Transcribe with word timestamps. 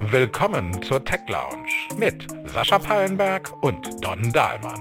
Willkommen 0.00 0.80
zur 0.82 1.04
Tech 1.04 1.22
Lounge 1.28 1.68
mit 1.98 2.28
Sascha 2.46 2.78
Pallenberg 2.78 3.52
und 3.62 4.04
Don 4.04 4.32
Dahlmann. 4.32 4.80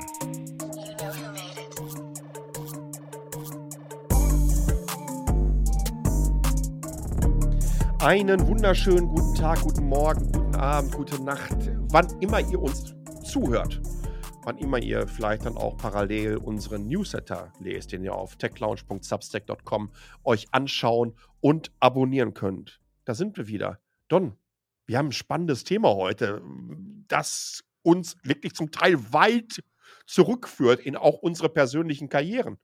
Einen 8.00 8.48
wunderschönen 8.48 9.08
guten 9.08 9.34
Tag, 9.34 9.62
guten 9.62 9.90
Morgen, 9.90 10.32
guten 10.32 10.56
Abend, 10.56 10.92
gute 10.92 11.24
Nacht, 11.24 11.58
wann 11.90 12.08
immer 12.20 12.42
ihr 12.42 12.62
uns 12.62 12.96
zuhört. 13.24 13.82
Wann 14.46 14.60
immer 14.60 14.78
ihr 14.78 15.08
vielleicht 15.08 15.48
dann 15.48 15.58
auch 15.58 15.76
parallel 15.76 16.38
unseren 16.38 16.88
Newsletter 16.88 17.52
lest, 17.60 17.92
den 17.92 18.04
ihr 18.04 18.14
auf 18.14 18.36
techlounge.substack.com 18.36 19.92
euch 20.24 20.46
anschauen 20.52 21.16
und 21.42 21.72
abonnieren 21.80 22.36
könnt. 22.36 22.80
Da 23.06 23.16
sind 23.16 23.38
wir 23.38 23.48
wieder. 23.48 23.80
Don, 24.08 24.38
wir 24.86 25.00
haben 25.00 25.08
ein 25.08 25.14
spannendes 25.14 25.64
Thema 25.64 25.96
heute, 25.96 26.44
das 27.08 27.64
uns 27.82 28.18
wirklich 28.22 28.54
zum 28.54 28.70
Teil 28.70 29.12
weit 29.12 29.64
zurückführt 30.06 30.80
in 30.80 30.96
auch 30.96 31.16
unsere 31.24 31.50
persönlichen 31.50 32.08
Karrieren. 32.08 32.60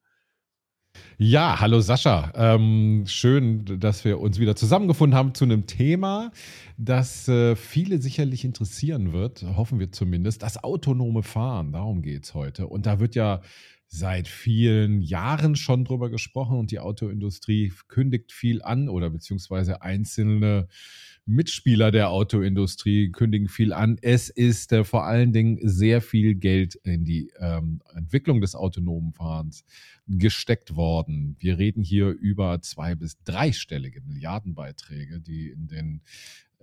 Ja, 1.17 1.59
hallo 1.59 1.81
Sascha. 1.81 2.31
Ähm, 2.35 3.03
schön, 3.05 3.79
dass 3.79 4.03
wir 4.05 4.19
uns 4.19 4.39
wieder 4.39 4.55
zusammengefunden 4.55 5.15
haben 5.15 5.35
zu 5.35 5.45
einem 5.45 5.67
Thema, 5.67 6.31
das 6.77 7.27
äh, 7.27 7.55
viele 7.55 8.01
sicherlich 8.01 8.43
interessieren 8.43 9.13
wird, 9.13 9.43
hoffen 9.55 9.79
wir 9.79 9.91
zumindest. 9.91 10.41
Das 10.41 10.63
autonome 10.63 11.21
Fahren, 11.21 11.73
darum 11.73 12.01
geht 12.01 12.23
es 12.23 12.33
heute. 12.33 12.65
Und 12.65 12.87
da 12.87 12.99
wird 12.99 13.13
ja 13.13 13.41
seit 13.93 14.29
vielen 14.29 15.01
Jahren 15.01 15.57
schon 15.57 15.83
drüber 15.83 16.09
gesprochen 16.09 16.57
und 16.57 16.71
die 16.71 16.79
Autoindustrie 16.79 17.73
kündigt 17.89 18.31
viel 18.31 18.61
an 18.61 18.87
oder 18.87 19.09
beziehungsweise 19.09 19.81
einzelne 19.81 20.69
Mitspieler 21.25 21.91
der 21.91 22.09
Autoindustrie 22.09 23.11
kündigen 23.11 23.49
viel 23.49 23.73
an. 23.73 23.97
Es 24.01 24.29
ist 24.29 24.71
äh, 24.71 24.85
vor 24.85 25.03
allen 25.03 25.33
Dingen 25.33 25.59
sehr 25.61 26.01
viel 26.01 26.35
Geld 26.35 26.75
in 26.75 27.03
die 27.03 27.33
ähm, 27.37 27.81
Entwicklung 27.93 28.39
des 28.39 28.55
autonomen 28.55 29.11
Fahrens 29.11 29.65
gesteckt 30.07 30.77
worden. 30.77 31.35
Wir 31.39 31.57
reden 31.57 31.83
hier 31.83 32.11
über 32.11 32.61
zwei 32.61 32.95
bis 32.95 33.21
dreistellige 33.25 34.01
Milliardenbeiträge, 34.01 35.19
die 35.19 35.49
in 35.49 35.67
den 35.67 36.01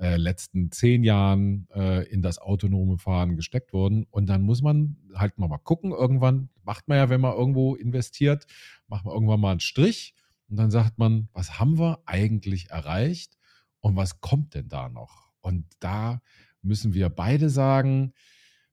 äh, 0.00 0.16
letzten 0.16 0.70
zehn 0.70 1.04
Jahren 1.04 1.68
äh, 1.74 2.06
in 2.08 2.22
das 2.22 2.38
autonome 2.38 2.98
Fahren 2.98 3.36
gesteckt 3.36 3.72
wurden. 3.72 4.06
Und 4.10 4.26
dann 4.26 4.42
muss 4.42 4.62
man 4.62 4.96
halt 5.14 5.38
mal, 5.38 5.48
mal 5.48 5.58
gucken. 5.58 5.92
Irgendwann 5.92 6.50
macht 6.62 6.88
man 6.88 6.98
ja, 6.98 7.08
wenn 7.10 7.20
man 7.20 7.34
irgendwo 7.34 7.74
investiert, 7.74 8.46
macht 8.86 9.04
man 9.04 9.14
irgendwann 9.14 9.40
mal 9.40 9.50
einen 9.52 9.60
Strich. 9.60 10.14
Und 10.48 10.56
dann 10.56 10.70
sagt 10.70 10.98
man, 10.98 11.28
was 11.32 11.58
haben 11.58 11.78
wir 11.78 12.02
eigentlich 12.06 12.70
erreicht? 12.70 13.38
und 13.80 13.96
was 13.96 14.20
kommt 14.20 14.54
denn 14.54 14.68
da 14.68 14.88
noch? 14.88 15.30
Und 15.40 15.66
da 15.80 16.20
müssen 16.62 16.94
wir 16.94 17.08
beide 17.08 17.50
sagen, 17.50 18.12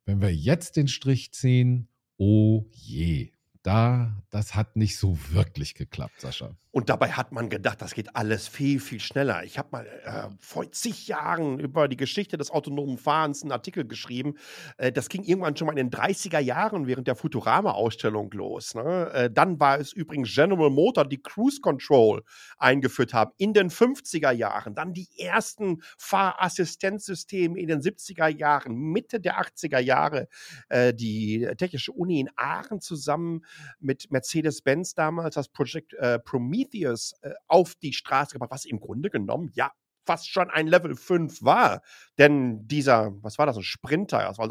wenn 0.06 0.22
wir 0.22 0.34
jetzt 0.34 0.76
den 0.76 0.88
Strich 0.88 1.34
ziehen, 1.34 1.90
oh 2.18 2.66
je, 2.72 3.32
da, 3.62 4.24
das 4.30 4.56
hat 4.56 4.76
nicht 4.76 4.98
so 4.98 5.18
wirklich 5.32 5.74
geklappt, 5.74 6.22
Sascha. 6.22 6.56
Und 6.76 6.90
dabei 6.90 7.14
hat 7.14 7.32
man 7.32 7.48
gedacht, 7.48 7.82
das 7.82 7.94
geht 7.94 8.18
alles 8.18 8.50
viel, 8.50 8.82
viel 8.82 9.00
schneller. 9.00 9.46
Ich 9.46 9.58
habe 9.58 9.70
mal 9.72 9.86
äh, 9.86 10.28
vor 10.42 10.70
zig 10.74 11.08
Jahren 11.08 11.58
über 11.58 11.88
die 11.88 11.96
Geschichte 11.96 12.38
des 12.38 12.52
autonomen 12.52 12.98
Fahrens 12.98 13.44
einen 13.44 13.54
Artikel 13.54 13.88
geschrieben. 13.88 14.34
Äh, 14.76 14.92
das 14.92 15.08
ging 15.08 15.24
irgendwann 15.24 15.56
schon 15.56 15.68
mal 15.68 15.78
in 15.78 15.90
den 15.90 15.90
30er 15.90 16.40
Jahren 16.40 16.86
während 16.86 17.08
der 17.08 17.16
Futurama-Ausstellung 17.16 18.30
los. 18.32 18.76
Ne? 18.76 19.10
Äh, 19.14 19.32
dann 19.32 19.58
war 19.58 19.80
es 19.80 19.94
übrigens 19.94 20.36
General 20.36 20.70
Motor, 20.70 21.06
die 21.06 21.22
Cruise 21.22 21.62
Control 21.62 22.24
eingeführt 22.58 23.14
haben 23.14 23.32
in 23.38 23.54
den 23.54 23.70
50er 23.70 24.32
Jahren. 24.32 24.76
Dann 24.76 24.92
die 24.92 25.08
ersten 25.18 25.82
Fahrassistenzsysteme 25.98 27.58
in 27.58 27.70
den 27.70 27.80
70er 27.80 28.28
Jahren, 28.28 28.76
Mitte 28.76 29.22
der 29.22 29.40
80er 29.40 29.80
Jahre. 29.80 30.28
Äh, 30.68 30.94
die 30.94 31.48
Technische 31.58 31.94
Uni 31.94 32.20
in 32.20 32.30
Aachen 32.36 32.82
zusammen 32.82 33.46
mit 33.80 34.12
Mercedes-Benz 34.12 34.94
damals 34.94 35.36
das 35.36 35.48
Projekt 35.48 35.94
äh, 35.94 36.20
Prometheus 36.20 36.65
Prometheus 36.66 37.14
äh, 37.22 37.32
auf 37.48 37.76
die 37.76 37.94
Straße 37.94 38.34
gebracht, 38.34 38.52
was 38.52 38.66
im 38.66 38.80
Grunde 38.80 39.10
genommen 39.10 39.52
ja 39.54 39.72
fast 40.06 40.30
schon 40.30 40.52
ein 40.52 40.68
Level 40.68 40.96
5 40.96 41.44
war. 41.44 41.82
Denn 42.18 42.68
dieser, 42.68 43.12
was 43.24 43.40
war 43.40 43.48
das, 43.48 43.58
ein 43.58 43.64
Sprinter, 43.64 44.20
das 44.20 44.38
war 44.38 44.50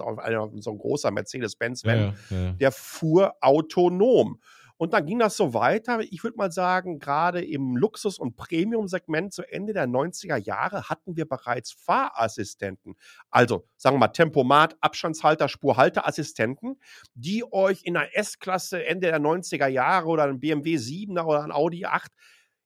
so 0.60 0.70
ein 0.70 0.78
großer 0.78 1.12
Mercedes-Benz-Van, 1.12 2.14
ja, 2.30 2.36
ja. 2.36 2.52
der 2.52 2.72
fuhr 2.72 3.34
autonom. 3.40 4.40
Und 4.76 4.92
dann 4.92 5.06
ging 5.06 5.18
das 5.18 5.36
so 5.36 5.54
weiter. 5.54 6.00
Ich 6.00 6.24
würde 6.24 6.36
mal 6.36 6.50
sagen, 6.50 6.98
gerade 6.98 7.44
im 7.44 7.76
Luxus- 7.76 8.18
und 8.18 8.36
Premium-Segment 8.36 9.32
zu 9.32 9.42
Ende 9.42 9.72
der 9.72 9.86
90er 9.86 10.36
Jahre 10.36 10.88
hatten 10.88 11.16
wir 11.16 11.28
bereits 11.28 11.72
Fahrassistenten. 11.72 12.96
Also, 13.30 13.68
sagen 13.76 13.96
wir 13.96 14.00
mal, 14.00 14.08
Tempomat, 14.08 14.76
Abstandshalter, 14.80 15.48
Spurhalteassistenten, 15.48 16.80
die 17.14 17.44
euch 17.52 17.84
in 17.84 17.96
einer 17.96 18.08
S-Klasse 18.14 18.84
Ende 18.84 19.08
der 19.08 19.20
90er 19.20 19.68
Jahre 19.68 20.08
oder 20.08 20.24
ein 20.24 20.40
BMW 20.40 20.76
7er 20.76 21.24
oder 21.24 21.44
ein 21.44 21.52
Audi 21.52 21.84
8 21.84 22.10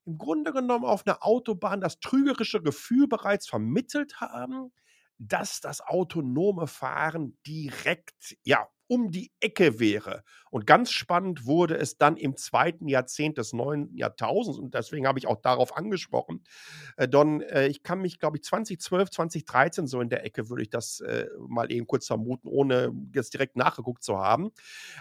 im 0.07 0.17
Grunde 0.17 0.55
genommen 0.55 0.87
auf 0.87 1.07
einer 1.07 1.23
Autobahn 1.23 1.83
das 1.83 2.01
trügerische 2.01 2.63
Gefühl 2.63 3.09
bereits 3.09 3.47
vermittelt 3.47 4.21
haben, 4.23 4.73
dass 5.19 5.61
das 5.61 5.83
autonome 5.83 6.67
Fahren 6.67 7.37
direkt, 7.47 8.37
ja, 8.43 8.69
um 8.89 9.11
die 9.11 9.31
Ecke 9.41 9.79
wäre. 9.79 10.25
Und 10.51 10.67
ganz 10.67 10.91
spannend 10.91 11.47
wurde 11.47 11.77
es 11.77 11.99
dann 11.99 12.17
im 12.17 12.37
zweiten 12.37 12.89
Jahrzehnt 12.89 13.39
des 13.39 13.53
neuen 13.53 13.95
Jahrtausends. 13.95 14.59
Und 14.59 14.75
deswegen 14.75 15.07
habe 15.07 15.19
ich 15.19 15.27
auch 15.27 15.41
darauf 15.41 15.77
angesprochen. 15.77 16.43
Äh, 16.97 17.07
Don, 17.07 17.43
äh, 17.43 17.69
ich 17.69 17.83
kann 17.83 18.01
mich, 18.01 18.19
glaube 18.19 18.39
ich, 18.39 18.45
2012, 18.45 19.11
2013 19.11 19.87
so 19.87 20.01
in 20.01 20.09
der 20.09 20.25
Ecke 20.25 20.49
würde 20.49 20.63
ich 20.63 20.71
das 20.71 21.01
äh, 21.01 21.27
mal 21.39 21.71
eben 21.71 21.87
kurz 21.87 22.07
vermuten, 22.07 22.49
ohne 22.49 22.93
jetzt 23.15 23.35
direkt 23.35 23.57
nachgeguckt 23.57 24.03
zu 24.03 24.19
haben. 24.19 24.51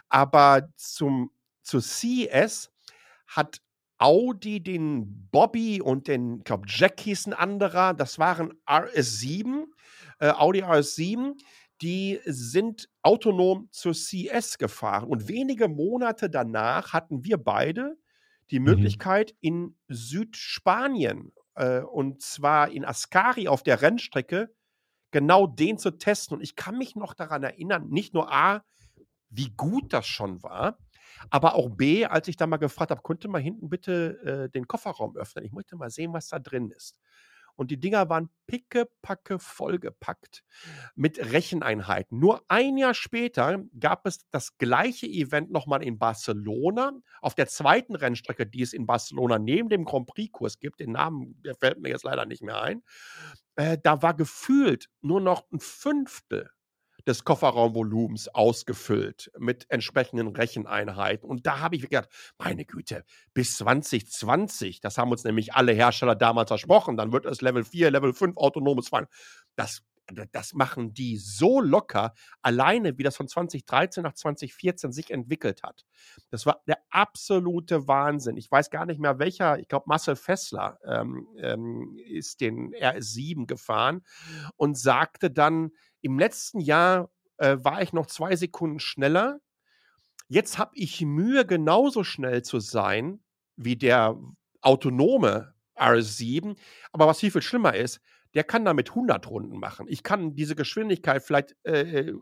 Aber 0.10 0.70
zum, 0.76 1.32
zu 1.64 1.80
CES 1.80 2.70
hat 3.26 3.62
Audi 4.00 4.62
den 4.62 5.28
Bobby 5.32 5.82
und 5.82 6.08
den, 6.08 6.40
ich 6.40 6.44
glaube, 6.44 6.66
Jack 6.68 7.00
hieß 7.00 7.28
ein 7.28 7.34
anderer. 7.34 7.94
Das 7.94 8.20
waren 8.20 8.54
RS7, 8.68 9.64
äh, 10.20 10.30
Audi 10.30 10.64
RS7 10.64 11.34
die 11.82 12.20
sind 12.26 12.90
autonom 13.02 13.70
zur 13.72 13.94
CS 13.94 14.58
gefahren. 14.58 15.08
Und 15.08 15.28
wenige 15.28 15.68
Monate 15.68 16.30
danach 16.30 16.94
hatten 16.94 17.24
wir 17.24 17.38
beide 17.38 17.98
die 18.50 18.60
mhm. 18.60 18.66
Möglichkeit 18.66 19.32
mhm. 19.34 19.38
in 19.42 19.78
Südspanien, 19.88 21.34
äh, 21.56 21.82
und 21.82 22.22
zwar 22.22 22.70
in 22.70 22.86
Ascari 22.86 23.48
auf 23.48 23.64
der 23.64 23.82
Rennstrecke, 23.82 24.54
genau 25.12 25.48
den 25.48 25.78
zu 25.78 25.92
testen. 25.92 26.38
Und 26.38 26.44
ich 26.44 26.56
kann 26.56 26.78
mich 26.78 26.96
noch 26.96 27.14
daran 27.14 27.44
erinnern, 27.44 27.90
nicht 27.90 28.14
nur 28.14 28.32
A, 28.32 28.64
wie 29.30 29.50
gut 29.56 29.94
das 29.94 30.08
schon 30.08 30.42
war, 30.44 30.78
aber 31.30 31.56
auch 31.56 31.70
B, 31.70 32.06
als 32.06 32.28
ich 32.28 32.38
da 32.38 32.48
mal 32.48 32.58
gefragt 32.58 32.92
habe, 32.92 33.02
könnte 33.02 33.28
mal 33.28 33.42
hinten 33.42 33.70
bitte 33.70 34.20
äh, 34.24 34.50
den 34.50 34.68
Kofferraum 34.68 35.16
öffnen. 35.16 35.46
Ich 35.46 35.52
möchte 35.52 35.76
mal 35.76 35.90
sehen, 35.90 36.14
was 36.14 36.30
da 36.30 36.40
drin 36.40 36.72
ist. 36.72 36.96
Und 37.58 37.72
die 37.72 37.80
Dinger 37.80 38.08
waren 38.10 38.30
pickepacke 38.46 39.40
vollgepackt 39.40 40.44
mit 40.96 41.20
Recheneinheiten. 41.34 42.18
Nur 42.20 42.44
ein 42.48 42.78
Jahr 42.78 42.94
später 42.94 43.64
gab 43.80 44.06
es 44.06 44.20
das 44.32 44.58
gleiche 44.58 45.08
Event 45.08 45.52
nochmal 45.52 45.84
in 45.84 46.00
Barcelona, 46.00 46.94
auf 47.22 47.36
der 47.36 47.48
zweiten 47.48 47.96
Rennstrecke, 47.96 48.46
die 48.46 48.62
es 48.62 48.74
in 48.74 48.86
Barcelona 48.86 49.40
neben 49.40 49.70
dem 49.70 49.86
Grand 49.86 50.08
Prix-Kurs 50.08 50.60
gibt. 50.60 50.80
Den 50.80 50.94
Namen, 50.94 51.42
der 51.44 51.56
fällt 51.56 51.80
mir 51.80 51.90
jetzt 51.90 52.04
leider 52.04 52.26
nicht 52.26 52.44
mehr 52.44 52.62
ein. 52.62 52.84
Äh, 53.56 53.78
da 53.84 54.02
war 54.02 54.14
gefühlt 54.14 54.88
nur 55.02 55.20
noch 55.20 55.44
ein 55.52 55.60
Fünftel 55.60 56.50
des 57.08 57.24
Kofferraumvolumens 57.24 58.28
ausgefüllt 58.28 59.32
mit 59.38 59.66
entsprechenden 59.70 60.28
Recheneinheiten. 60.28 61.30
Und 61.30 61.46
da 61.46 61.60
habe 61.60 61.76
ich 61.76 61.84
gedacht, 61.84 62.10
meine 62.38 62.66
Güte, 62.66 63.06
bis 63.34 63.58
2020, 63.58 64.82
das 64.82 64.98
haben 64.98 65.12
uns 65.12 65.24
nämlich 65.24 65.54
alle 65.54 65.72
Hersteller 65.72 66.16
damals 66.16 66.50
versprochen, 66.50 66.98
dann 66.98 67.14
wird 67.14 67.26
es 67.26 67.42
Level 67.42 67.64
4, 67.64 67.92
Level 67.92 68.14
5 68.14 68.36
autonomes 68.38 68.90
Fahren. 68.90 69.08
Das 69.56 69.84
das 70.32 70.54
machen 70.54 70.94
die 70.94 71.18
so 71.18 71.60
locker, 71.60 72.14
alleine 72.42 72.98
wie 72.98 73.04
das 73.04 73.18
von 73.18 73.28
2013 73.28 74.04
nach 74.04 74.14
2014 74.14 74.92
sich 74.92 75.12
entwickelt 75.12 75.64
hat. 75.64 75.86
Das 76.30 76.46
war 76.46 76.62
der 76.68 76.78
absolute 76.90 77.88
Wahnsinn. 77.88 78.38
Ich 78.38 78.50
weiß 78.50 78.70
gar 78.70 78.86
nicht 78.86 79.00
mehr 79.00 79.20
welcher, 79.20 79.60
ich 79.60 79.68
glaube 79.68 79.86
Marcel 79.88 80.16
Fessler 80.16 80.80
ähm, 80.86 81.28
ähm, 81.42 81.98
ist 82.06 82.42
den 82.42 82.74
RS7 82.74 83.48
gefahren 83.48 84.04
und 84.56 84.78
sagte 84.78 85.30
dann, 85.30 85.72
im 86.08 86.18
letzten 86.18 86.62
Jahr 86.62 87.12
äh, 87.38 87.58
war 87.60 87.82
ich 87.82 87.92
noch 87.92 88.06
zwei 88.08 88.36
Sekunden 88.38 88.80
schneller. 88.80 89.40
Jetzt 90.30 90.58
habe 90.58 90.72
ich 90.74 91.02
Mühe, 91.02 91.46
genauso 91.46 92.06
schnell 92.06 92.44
zu 92.44 92.60
sein 92.60 93.20
wie 93.58 93.76
der 93.76 94.18
autonome 94.62 95.54
RS7. 95.76 96.58
Aber 96.94 97.08
was 97.08 97.20
viel, 97.20 97.32
viel 97.32 97.42
schlimmer 97.42 97.76
ist, 97.76 98.00
der 98.34 98.46
kann 98.46 98.64
damit 98.64 98.90
100 98.90 99.30
Runden 99.30 99.60
machen. 99.60 99.88
Ich 99.90 100.02
kann 100.02 100.34
diese 100.34 100.56
Geschwindigkeit 100.56 101.22
vielleicht 101.24 101.56
äh, 101.64 102.14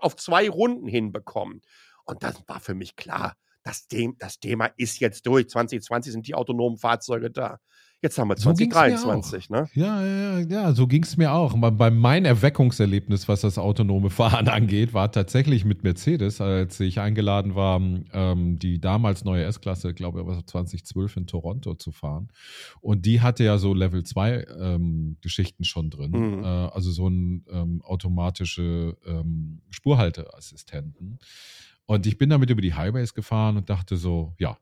auf 0.00 0.16
zwei 0.16 0.50
Runden 0.50 0.86
hinbekommen. 0.86 1.62
Und 2.04 2.22
das 2.22 2.42
war 2.46 2.60
für 2.60 2.74
mich 2.74 2.96
klar. 2.96 3.36
Das, 3.62 3.88
das 4.18 4.38
Thema 4.40 4.66
ist 4.76 5.00
jetzt 5.00 5.26
durch. 5.26 5.48
2020 5.48 6.12
sind 6.12 6.26
die 6.26 6.34
autonomen 6.34 6.76
Fahrzeuge 6.76 7.30
da. 7.30 7.58
Jetzt 8.02 8.18
haben 8.18 8.28
wir 8.28 8.36
So 8.38 8.54
ging's 8.54 8.74
mir 8.74 8.96
2023, 8.96 9.50
ne? 9.50 9.68
Ja, 9.74 10.02
ja, 10.02 10.38
ja, 10.40 10.72
so 10.72 10.86
ging 10.86 11.02
es 11.02 11.18
mir 11.18 11.32
auch. 11.32 11.54
Bei, 11.58 11.70
bei 11.70 11.90
mein 11.90 12.24
Erweckungserlebnis, 12.24 13.28
was 13.28 13.42
das 13.42 13.58
autonome 13.58 14.08
Fahren 14.08 14.48
angeht, 14.48 14.94
war 14.94 15.12
tatsächlich 15.12 15.66
mit 15.66 15.84
Mercedes, 15.84 16.40
als 16.40 16.80
ich 16.80 16.98
eingeladen 16.98 17.54
war, 17.54 17.78
ähm, 17.78 18.58
die 18.58 18.80
damals 18.80 19.24
neue 19.24 19.44
S-Klasse, 19.44 19.92
glaube 19.92 20.24
ich, 20.26 20.46
2012 20.46 21.18
in 21.18 21.26
Toronto 21.26 21.74
zu 21.74 21.92
fahren. 21.92 22.28
Und 22.80 23.04
die 23.04 23.20
hatte 23.20 23.44
ja 23.44 23.58
so 23.58 23.74
Level 23.74 24.02
2 24.02 24.46
ähm, 24.58 25.18
Geschichten 25.20 25.64
schon 25.64 25.90
drin. 25.90 26.12
Mhm. 26.12 26.44
Äh, 26.44 26.46
also 26.46 26.90
so 26.90 27.06
ein 27.06 27.44
ähm, 27.50 27.82
automatische 27.82 28.96
Spurhalteassistenten. 29.70 31.18
Und 31.86 32.06
ich 32.06 32.18
bin 32.18 32.30
damit 32.30 32.50
über 32.50 32.62
die 32.62 32.74
Highways 32.74 33.14
gefahren 33.14 33.56
und 33.56 33.68
dachte 33.68 33.96
so, 33.96 34.34
ja, 34.38 34.56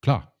klar, 0.00 0.34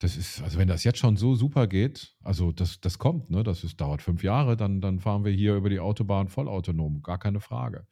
das 0.00 0.16
ist, 0.16 0.42
also 0.42 0.58
wenn 0.58 0.68
das 0.68 0.84
jetzt 0.84 0.98
schon 0.98 1.16
so 1.16 1.34
super 1.34 1.66
geht, 1.66 2.14
also 2.22 2.52
das, 2.52 2.80
das 2.80 2.98
kommt, 2.98 3.30
ne? 3.30 3.42
Das 3.42 3.64
ist, 3.64 3.80
dauert 3.80 4.02
fünf 4.02 4.22
Jahre, 4.22 4.56
dann, 4.56 4.80
dann 4.80 5.00
fahren 5.00 5.24
wir 5.24 5.32
hier 5.32 5.54
über 5.54 5.70
die 5.70 5.80
Autobahn 5.80 6.28
vollautonom, 6.28 7.02
gar 7.02 7.18
keine 7.18 7.40
Frage. 7.40 7.86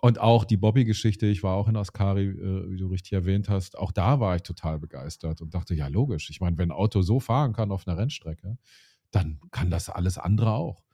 Und 0.00 0.20
auch 0.20 0.44
die 0.44 0.56
Bobby-Geschichte, 0.56 1.26
ich 1.26 1.42
war 1.42 1.56
auch 1.56 1.68
in 1.68 1.76
Ascari, 1.76 2.26
äh, 2.26 2.70
wie 2.70 2.76
du 2.76 2.86
richtig 2.86 3.12
erwähnt 3.12 3.48
hast, 3.48 3.76
auch 3.76 3.90
da 3.90 4.20
war 4.20 4.36
ich 4.36 4.42
total 4.42 4.78
begeistert 4.78 5.40
und 5.40 5.54
dachte, 5.54 5.74
ja, 5.74 5.88
logisch. 5.88 6.30
Ich 6.30 6.40
meine, 6.40 6.56
wenn 6.56 6.70
ein 6.70 6.76
Auto 6.76 7.02
so 7.02 7.18
fahren 7.18 7.52
kann 7.52 7.72
auf 7.72 7.86
einer 7.86 7.98
Rennstrecke, 7.98 8.58
dann 9.10 9.40
kann 9.50 9.70
das 9.70 9.88
alles 9.88 10.16
andere 10.16 10.52
auch. 10.52 10.84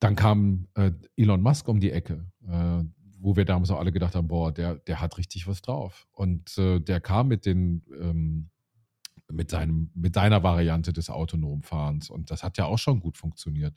Dann 0.00 0.16
kam 0.16 0.68
äh, 0.74 0.90
Elon 1.16 1.42
Musk 1.42 1.68
um 1.68 1.78
die 1.78 1.92
Ecke, 1.92 2.26
äh, 2.48 2.82
wo 3.18 3.36
wir 3.36 3.44
damals 3.44 3.70
auch 3.70 3.78
alle 3.78 3.92
gedacht 3.92 4.16
haben, 4.16 4.28
boah, 4.28 4.52
der, 4.52 4.76
der 4.76 5.00
hat 5.00 5.16
richtig 5.16 5.46
was 5.46 5.62
drauf. 5.62 6.08
Und 6.12 6.58
äh, 6.58 6.80
der 6.80 7.00
kam 7.00 7.28
mit 7.28 7.46
den 7.46 7.84
ähm, 8.00 8.50
mit, 9.32 9.50
seinem, 9.50 9.90
mit 9.94 10.14
seiner 10.14 10.42
Variante 10.42 10.92
des 10.92 11.10
autonomen 11.10 11.62
Fahrens. 11.62 12.10
Und 12.10 12.30
das 12.30 12.42
hat 12.42 12.58
ja 12.58 12.66
auch 12.66 12.78
schon 12.78 13.00
gut 13.00 13.16
funktioniert. 13.16 13.76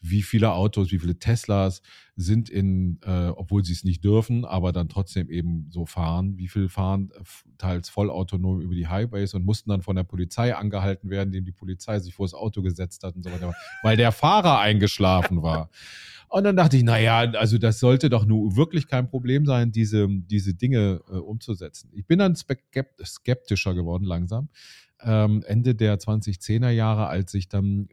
Wie 0.00 0.22
viele 0.22 0.52
Autos, 0.52 0.90
wie 0.92 0.98
viele 0.98 1.18
Teslas 1.18 1.82
sind 2.16 2.50
in, 2.50 3.00
äh, 3.02 3.28
obwohl 3.28 3.64
sie 3.64 3.72
es 3.72 3.84
nicht 3.84 4.04
dürfen, 4.04 4.44
aber 4.44 4.72
dann 4.72 4.88
trotzdem 4.88 5.30
eben 5.30 5.68
so 5.70 5.86
fahren, 5.86 6.36
wie 6.36 6.48
viel 6.48 6.68
fahren 6.68 7.10
teils 7.56 7.88
vollautonom 7.88 8.60
über 8.60 8.74
die 8.74 8.88
Highways 8.88 9.34
und 9.34 9.44
mussten 9.44 9.70
dann 9.70 9.82
von 9.82 9.96
der 9.96 10.04
Polizei 10.04 10.54
angehalten 10.54 11.08
werden, 11.08 11.28
indem 11.28 11.44
die 11.46 11.52
Polizei 11.52 11.98
sich 11.98 12.14
vor 12.14 12.26
das 12.26 12.34
Auto 12.34 12.60
gesetzt 12.62 13.02
hat 13.02 13.16
und 13.16 13.22
so 13.22 13.30
weiter, 13.32 13.54
weil 13.82 13.96
der 13.96 14.12
Fahrer 14.12 14.58
eingeschlafen 14.58 15.42
war. 15.42 15.70
Und 16.32 16.44
dann 16.44 16.54
dachte 16.56 16.76
ich, 16.76 16.84
naja, 16.84 17.18
also 17.32 17.58
das 17.58 17.80
sollte 17.80 18.08
doch 18.08 18.24
nur 18.24 18.56
wirklich 18.56 18.86
kein 18.86 19.08
Problem 19.10 19.46
sein, 19.46 19.72
diese, 19.72 20.06
diese 20.08 20.54
Dinge 20.54 21.00
äh, 21.08 21.14
umzusetzen. 21.16 21.90
Ich 21.92 22.06
bin 22.06 22.20
dann 22.20 22.34
skep- 22.34 23.04
skeptischer 23.04 23.74
geworden 23.74 24.04
langsam. 24.04 24.48
Ähm, 25.02 25.42
Ende 25.46 25.74
der 25.74 25.98
2010er 25.98 26.70
Jahre, 26.70 27.08
als 27.08 27.34
ich 27.34 27.48
dann 27.48 27.88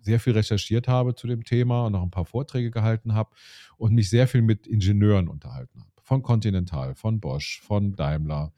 sehr 0.00 0.20
viel 0.20 0.32
recherchiert 0.32 0.88
habe 0.88 1.14
zu 1.14 1.26
dem 1.26 1.44
Thema 1.44 1.84
und 1.86 1.92
noch 1.92 2.02
ein 2.02 2.10
paar 2.10 2.24
Vorträge 2.24 2.70
gehalten 2.70 3.14
habe 3.14 3.30
und 3.76 3.92
mich 3.94 4.08
sehr 4.08 4.26
viel 4.26 4.42
mit 4.42 4.66
Ingenieuren 4.66 5.28
unterhalten 5.28 5.80
habe. 5.80 5.91
Von 6.02 6.22
Continental, 6.22 6.94
von 6.94 7.20
Bosch, 7.20 7.60
von 7.60 7.94
Daimler, 7.94 8.52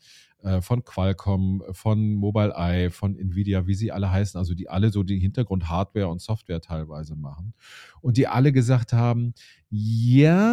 äh, 0.44 0.60
von 0.60 0.84
Qualcomm, 0.84 1.62
von 1.72 2.14
Mobileye, 2.14 2.90
von 2.90 3.16
Nvidia, 3.16 3.66
wie 3.66 3.74
sie 3.74 3.90
alle 3.92 4.10
heißen, 4.10 4.36
also 4.38 4.54
die 4.54 4.68
alle 4.68 4.90
so 4.90 5.02
die 5.02 5.18
Hintergrund-Hardware 5.18 6.08
und 6.08 6.20
Software 6.20 6.60
teilweise 6.60 7.16
machen. 7.16 7.54
Und 8.02 8.18
die 8.18 8.28
alle 8.28 8.52
gesagt 8.52 8.92
haben, 8.92 9.32
ja, 9.70 10.44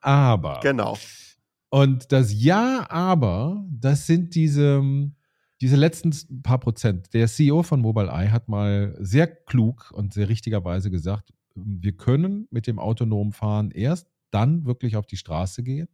aber. 0.00 0.60
Genau. 0.62 0.96
Und 1.68 2.12
das 2.12 2.32
Ja, 2.32 2.86
aber, 2.88 3.62
das 3.68 4.06
sind 4.06 4.34
diese, 4.34 4.82
diese 5.60 5.76
letzten 5.76 6.42
paar 6.42 6.60
Prozent. 6.60 7.12
Der 7.12 7.26
CEO 7.26 7.62
von 7.62 7.80
Mobileye 7.80 8.30
hat 8.30 8.48
mal 8.48 8.96
sehr 9.00 9.26
klug 9.26 9.90
und 9.92 10.14
sehr 10.14 10.28
richtigerweise 10.28 10.90
gesagt, 10.90 11.34
wir 11.54 11.92
können 11.92 12.48
mit 12.50 12.66
dem 12.66 12.78
autonomen 12.78 13.32
Fahren 13.32 13.70
erst 13.70 14.13
dann 14.34 14.64
wirklich 14.64 14.96
auf 14.96 15.06
die 15.06 15.16
Straße 15.16 15.62
gehen, 15.62 15.88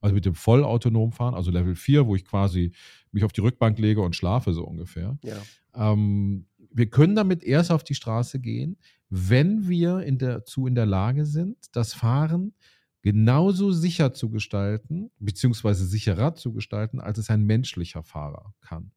also 0.00 0.14
mit 0.14 0.24
dem 0.24 0.34
vollautonomen 0.34 1.12
Fahren, 1.12 1.34
also 1.34 1.50
Level 1.50 1.74
4, 1.74 2.06
wo 2.06 2.16
ich 2.16 2.24
quasi 2.24 2.72
mich 3.12 3.24
auf 3.24 3.32
die 3.32 3.40
Rückbank 3.40 3.78
lege 3.78 4.02
und 4.02 4.16
schlafe 4.16 4.52
so 4.52 4.64
ungefähr. 4.64 5.18
Ja. 5.22 5.36
Ähm, 5.74 6.46
wir 6.70 6.90
können 6.90 7.14
damit 7.14 7.42
erst 7.42 7.70
auf 7.70 7.84
die 7.84 7.94
Straße 7.94 8.40
gehen, 8.40 8.76
wenn 9.08 9.68
wir 9.68 10.00
in 10.00 10.18
der, 10.18 10.44
zu 10.44 10.66
in 10.66 10.74
der 10.74 10.86
Lage 10.86 11.24
sind, 11.24 11.56
das 11.72 11.94
Fahren 11.94 12.54
genauso 13.02 13.70
sicher 13.70 14.12
zu 14.12 14.30
gestalten, 14.30 15.10
beziehungsweise 15.20 15.86
sicherer 15.86 16.34
zu 16.34 16.52
gestalten, 16.52 17.00
als 17.00 17.18
es 17.18 17.30
ein 17.30 17.44
menschlicher 17.44 18.02
Fahrer 18.02 18.52
kann. 18.60 18.90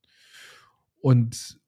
Und 0.99 1.58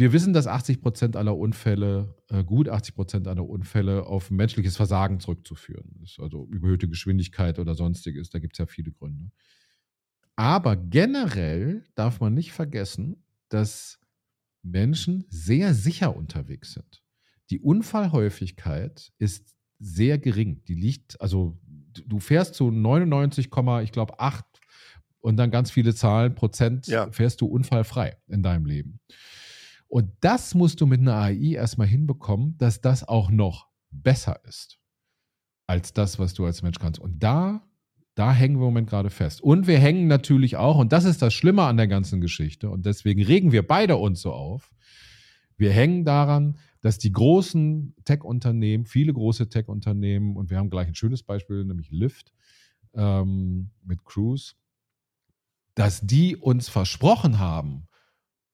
wir 0.00 0.14
wissen, 0.14 0.32
dass 0.32 0.46
80 0.46 0.80
Prozent 0.80 1.14
aller 1.14 1.36
Unfälle, 1.36 2.14
äh, 2.30 2.42
gut 2.42 2.70
80 2.70 2.94
Prozent 2.94 3.28
aller 3.28 3.46
Unfälle 3.46 4.06
auf 4.06 4.30
menschliches 4.30 4.76
Versagen 4.76 5.20
zurückzuführen 5.20 5.94
ist. 6.02 6.18
Also 6.18 6.46
überhöhte 6.46 6.88
Geschwindigkeit 6.88 7.58
oder 7.58 7.74
sonstiges. 7.74 8.30
Da 8.30 8.38
gibt 8.38 8.54
es 8.54 8.58
ja 8.58 8.66
viele 8.66 8.92
Gründe. 8.92 9.30
Aber 10.36 10.74
generell 10.76 11.84
darf 11.94 12.18
man 12.20 12.32
nicht 12.32 12.52
vergessen, 12.52 13.24
dass 13.50 14.00
Menschen 14.62 15.26
sehr 15.28 15.74
sicher 15.74 16.16
unterwegs 16.16 16.72
sind. 16.72 17.02
Die 17.50 17.60
Unfallhäufigkeit 17.60 19.12
ist 19.18 19.54
sehr 19.78 20.18
gering. 20.18 20.62
Die 20.64 20.74
liegt, 20.74 21.20
also 21.20 21.58
du 22.06 22.20
fährst 22.20 22.54
zu 22.54 22.70
99, 22.70 23.50
ich 23.84 23.92
glaube 23.92 24.18
8 24.18 24.46
und 25.20 25.36
dann 25.36 25.50
ganz 25.50 25.70
viele 25.70 25.94
Zahlen, 25.94 26.34
Prozent, 26.34 26.86
Ja. 26.86 27.10
fährst 27.12 27.42
du 27.42 27.46
unfallfrei 27.46 28.16
in 28.28 28.42
deinem 28.42 28.64
Leben. 28.64 29.00
Und 29.90 30.12
das 30.20 30.54
musst 30.54 30.80
du 30.80 30.86
mit 30.86 31.00
einer 31.00 31.16
AI 31.16 31.54
erstmal 31.54 31.88
hinbekommen, 31.88 32.56
dass 32.58 32.80
das 32.80 33.06
auch 33.06 33.28
noch 33.28 33.66
besser 33.90 34.40
ist 34.44 34.78
als 35.66 35.92
das, 35.92 36.18
was 36.20 36.32
du 36.32 36.44
als 36.44 36.62
Mensch 36.62 36.78
kannst. 36.78 37.00
Und 37.00 37.22
da, 37.22 37.68
da 38.14 38.32
hängen 38.32 38.54
wir 38.54 38.66
im 38.66 38.72
Moment 38.72 38.88
gerade 38.88 39.10
fest. 39.10 39.40
Und 39.40 39.66
wir 39.66 39.78
hängen 39.78 40.06
natürlich 40.06 40.56
auch, 40.56 40.78
und 40.78 40.92
das 40.92 41.04
ist 41.04 41.22
das 41.22 41.34
Schlimme 41.34 41.64
an 41.64 41.76
der 41.76 41.88
ganzen 41.88 42.20
Geschichte, 42.20 42.70
und 42.70 42.86
deswegen 42.86 43.22
regen 43.22 43.50
wir 43.50 43.66
beide 43.66 43.96
uns 43.96 44.20
so 44.20 44.32
auf. 44.32 44.72
Wir 45.56 45.72
hängen 45.72 46.04
daran, 46.04 46.56
dass 46.82 46.98
die 46.98 47.12
großen 47.12 47.94
Tech-Unternehmen, 48.04 48.86
viele 48.86 49.12
große 49.12 49.48
Tech-Unternehmen, 49.48 50.36
und 50.36 50.50
wir 50.50 50.58
haben 50.58 50.70
gleich 50.70 50.86
ein 50.86 50.94
schönes 50.94 51.24
Beispiel, 51.24 51.64
nämlich 51.64 51.90
Lyft 51.90 52.32
ähm, 52.94 53.70
mit 53.84 54.04
Cruise, 54.04 54.54
dass 55.74 56.00
die 56.00 56.36
uns 56.36 56.68
versprochen 56.68 57.40
haben, 57.40 57.88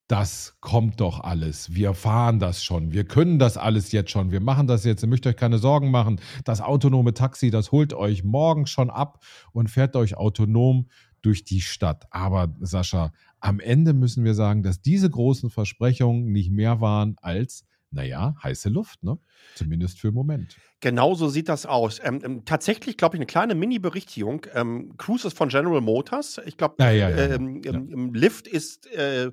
das 0.08 0.56
kommt 0.60 1.00
doch 1.00 1.20
alles. 1.20 1.74
Wir 1.74 1.92
fahren 1.94 2.38
das 2.38 2.62
schon. 2.62 2.92
Wir 2.92 3.04
können 3.04 3.38
das 3.38 3.56
alles 3.56 3.90
jetzt 3.90 4.10
schon. 4.10 4.30
Wir 4.30 4.40
machen 4.40 4.66
das 4.66 4.84
jetzt. 4.84 5.02
Ihr 5.02 5.08
müsst 5.08 5.26
euch 5.26 5.36
keine 5.36 5.58
Sorgen 5.58 5.90
machen. 5.90 6.20
Das 6.44 6.60
autonome 6.60 7.12
Taxi, 7.12 7.50
das 7.50 7.72
holt 7.72 7.92
euch 7.92 8.22
morgen 8.22 8.66
schon 8.66 8.88
ab 8.88 9.24
und 9.52 9.68
fährt 9.68 9.96
euch 9.96 10.16
autonom 10.16 10.88
durch 11.22 11.44
die 11.44 11.60
Stadt. 11.60 12.06
Aber 12.10 12.54
Sascha, 12.60 13.12
am 13.40 13.58
Ende 13.58 13.94
müssen 13.94 14.22
wir 14.22 14.34
sagen, 14.34 14.62
dass 14.62 14.80
diese 14.80 15.10
großen 15.10 15.50
Versprechungen 15.50 16.30
nicht 16.30 16.52
mehr 16.52 16.80
waren 16.80 17.16
als, 17.20 17.64
naja, 17.90 18.34
heiße 18.42 18.68
Luft, 18.68 19.02
ne? 19.02 19.18
Zumindest 19.54 20.00
für 20.00 20.08
den 20.08 20.14
Moment. 20.14 20.56
Genau 20.80 21.14
so 21.14 21.28
sieht 21.28 21.48
das 21.48 21.66
aus. 21.66 22.00
Ähm, 22.02 22.20
ähm, 22.24 22.44
tatsächlich, 22.44 22.96
glaube 22.96 23.16
ich, 23.16 23.18
eine 23.18 23.26
kleine 23.26 23.54
Mini-Berichtigung. 23.54 24.46
Ähm, 24.54 24.96
Cruise 24.96 25.26
ist 25.26 25.36
von 25.36 25.48
General 25.48 25.80
Motors. 25.80 26.40
Ich 26.44 26.56
glaube, 26.56 26.76
Ja, 26.78 26.90
ja, 26.90 27.08
ja, 27.10 27.16
ähm, 27.34 27.62
ähm, 27.64 27.88
ähm, 27.92 28.14
Lyft 28.14 28.46
ist, 28.46 28.86
äh, 28.92 29.30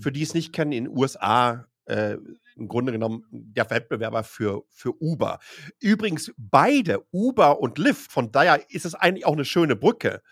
für 0.00 0.12
die 0.12 0.22
es 0.22 0.34
nicht 0.34 0.52
kennen, 0.52 0.72
in 0.72 0.84
den 0.84 0.96
USA 0.96 1.66
äh, 1.86 2.16
im 2.56 2.68
Grunde 2.68 2.92
genommen 2.92 3.24
der 3.30 3.68
Wettbewerber 3.70 4.24
für, 4.24 4.64
für 4.70 4.94
Uber. 5.00 5.38
Übrigens, 5.80 6.32
beide, 6.36 7.04
Uber 7.12 7.60
und 7.60 7.78
Lyft, 7.78 8.10
von 8.10 8.32
daher 8.32 8.70
ist 8.70 8.86
es 8.86 8.94
eigentlich 8.94 9.26
auch 9.26 9.34
eine 9.34 9.44
schöne 9.44 9.76
Brücke, 9.76 10.22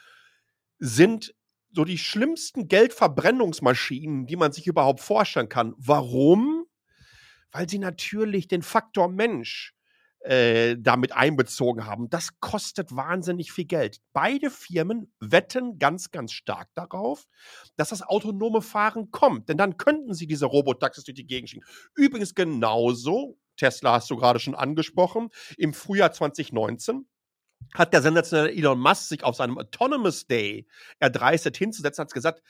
sind 0.79 1.35
so 1.71 1.85
die 1.85 1.99
schlimmsten 1.99 2.69
Geldverbrennungsmaschinen, 2.69 4.27
die 4.27 4.37
man 4.37 4.53
sich 4.53 4.67
überhaupt 4.67 5.01
vorstellen 5.01 5.49
kann. 5.49 5.75
Warum? 5.77 6.54
Weil 7.55 7.69
sie 7.69 7.79
natürlich 7.79 8.49
den 8.49 8.63
Faktor 8.63 9.09
Mensch 9.09 9.75
äh, 10.25 10.77
damit 10.79 11.13
einbezogen 11.13 11.87
haben. 11.87 12.11
Das 12.11 12.41
kostet 12.41 12.97
wahnsinnig 12.97 13.53
viel 13.53 13.67
Geld. 13.67 13.99
Beide 14.13 14.51
Firmen 14.51 15.13
wetten 15.21 15.79
ganz, 15.79 16.11
ganz 16.11 16.33
stark 16.33 16.69
darauf, 16.75 17.27
dass 17.77 17.91
das 17.91 18.03
autonome 18.03 18.61
Fahren 18.61 19.11
kommt. 19.11 19.49
Denn 19.49 19.57
dann 19.57 19.77
könnten 19.77 20.15
sie 20.15 20.27
diese 20.27 20.47
Robotaxis 20.47 21.05
durch 21.05 21.15
die 21.15 21.27
Gegend 21.27 21.51
schicken. 21.51 21.65
Übrigens 21.95 22.35
genauso, 22.35 23.39
Tesla 23.57 23.93
hast 23.93 24.11
du 24.11 24.17
gerade 24.17 24.41
schon 24.41 24.55
angesprochen, 24.55 25.29
im 25.57 25.75
Frühjahr 25.75 26.13
2019 26.13 27.07
hat 27.75 27.93
der 27.93 28.03
sensationelle 28.03 28.53
Elon 28.53 28.81
Musk 28.81 29.09
sich 29.09 29.25
auf 29.25 29.37
seinem 29.37 29.59
Autonomous 29.59 30.27
Day 30.27 30.67
erdreistet 30.99 31.57
hinzusetzen, 31.57 32.03
hat 32.03 32.13
gesagt, 32.13 32.43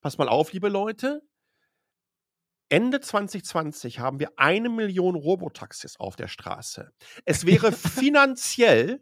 pass 0.00 0.18
mal 0.18 0.28
auf, 0.28 0.52
liebe 0.52 0.68
Leute, 0.68 1.22
Ende 2.68 3.00
2020 3.00 3.98
haben 3.98 4.20
wir 4.20 4.32
eine 4.36 4.68
Million 4.68 5.14
Robotaxis 5.14 5.98
auf 5.98 6.16
der 6.16 6.28
Straße. 6.28 6.92
Es 7.24 7.46
wäre 7.46 7.72
finanziell 7.72 9.00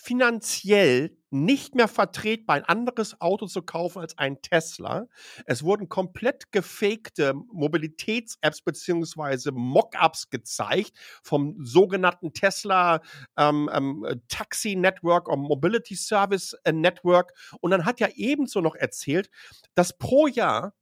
finanziell 0.00 1.16
nicht 1.30 1.74
mehr 1.74 1.88
vertretbar, 1.88 2.56
ein 2.56 2.64
anderes 2.64 3.20
Auto 3.20 3.46
zu 3.46 3.62
kaufen 3.62 3.98
als 3.98 4.16
ein 4.16 4.40
Tesla. 4.40 5.06
Es 5.44 5.62
wurden 5.62 5.88
komplett 5.88 6.52
gefakte 6.52 7.34
Mobilitäts-Apps 7.52 8.62
beziehungsweise 8.62 9.50
Mockups 9.52 10.30
gezeigt 10.30 10.92
vom 11.22 11.56
sogenannten 11.62 12.32
Tesla 12.32 13.02
ähm, 13.36 13.68
ähm, 13.72 14.22
Taxi 14.28 14.76
Network 14.76 15.28
oder 15.28 15.36
Mobility 15.36 15.96
Service 15.96 16.54
äh, 16.64 16.72
Network. 16.72 17.34
Und 17.60 17.72
dann 17.72 17.84
hat 17.84 18.00
er 18.00 18.16
ebenso 18.16 18.60
noch 18.60 18.76
erzählt, 18.76 19.28
dass 19.74 19.98
pro 19.98 20.28
Jahr 20.28 20.74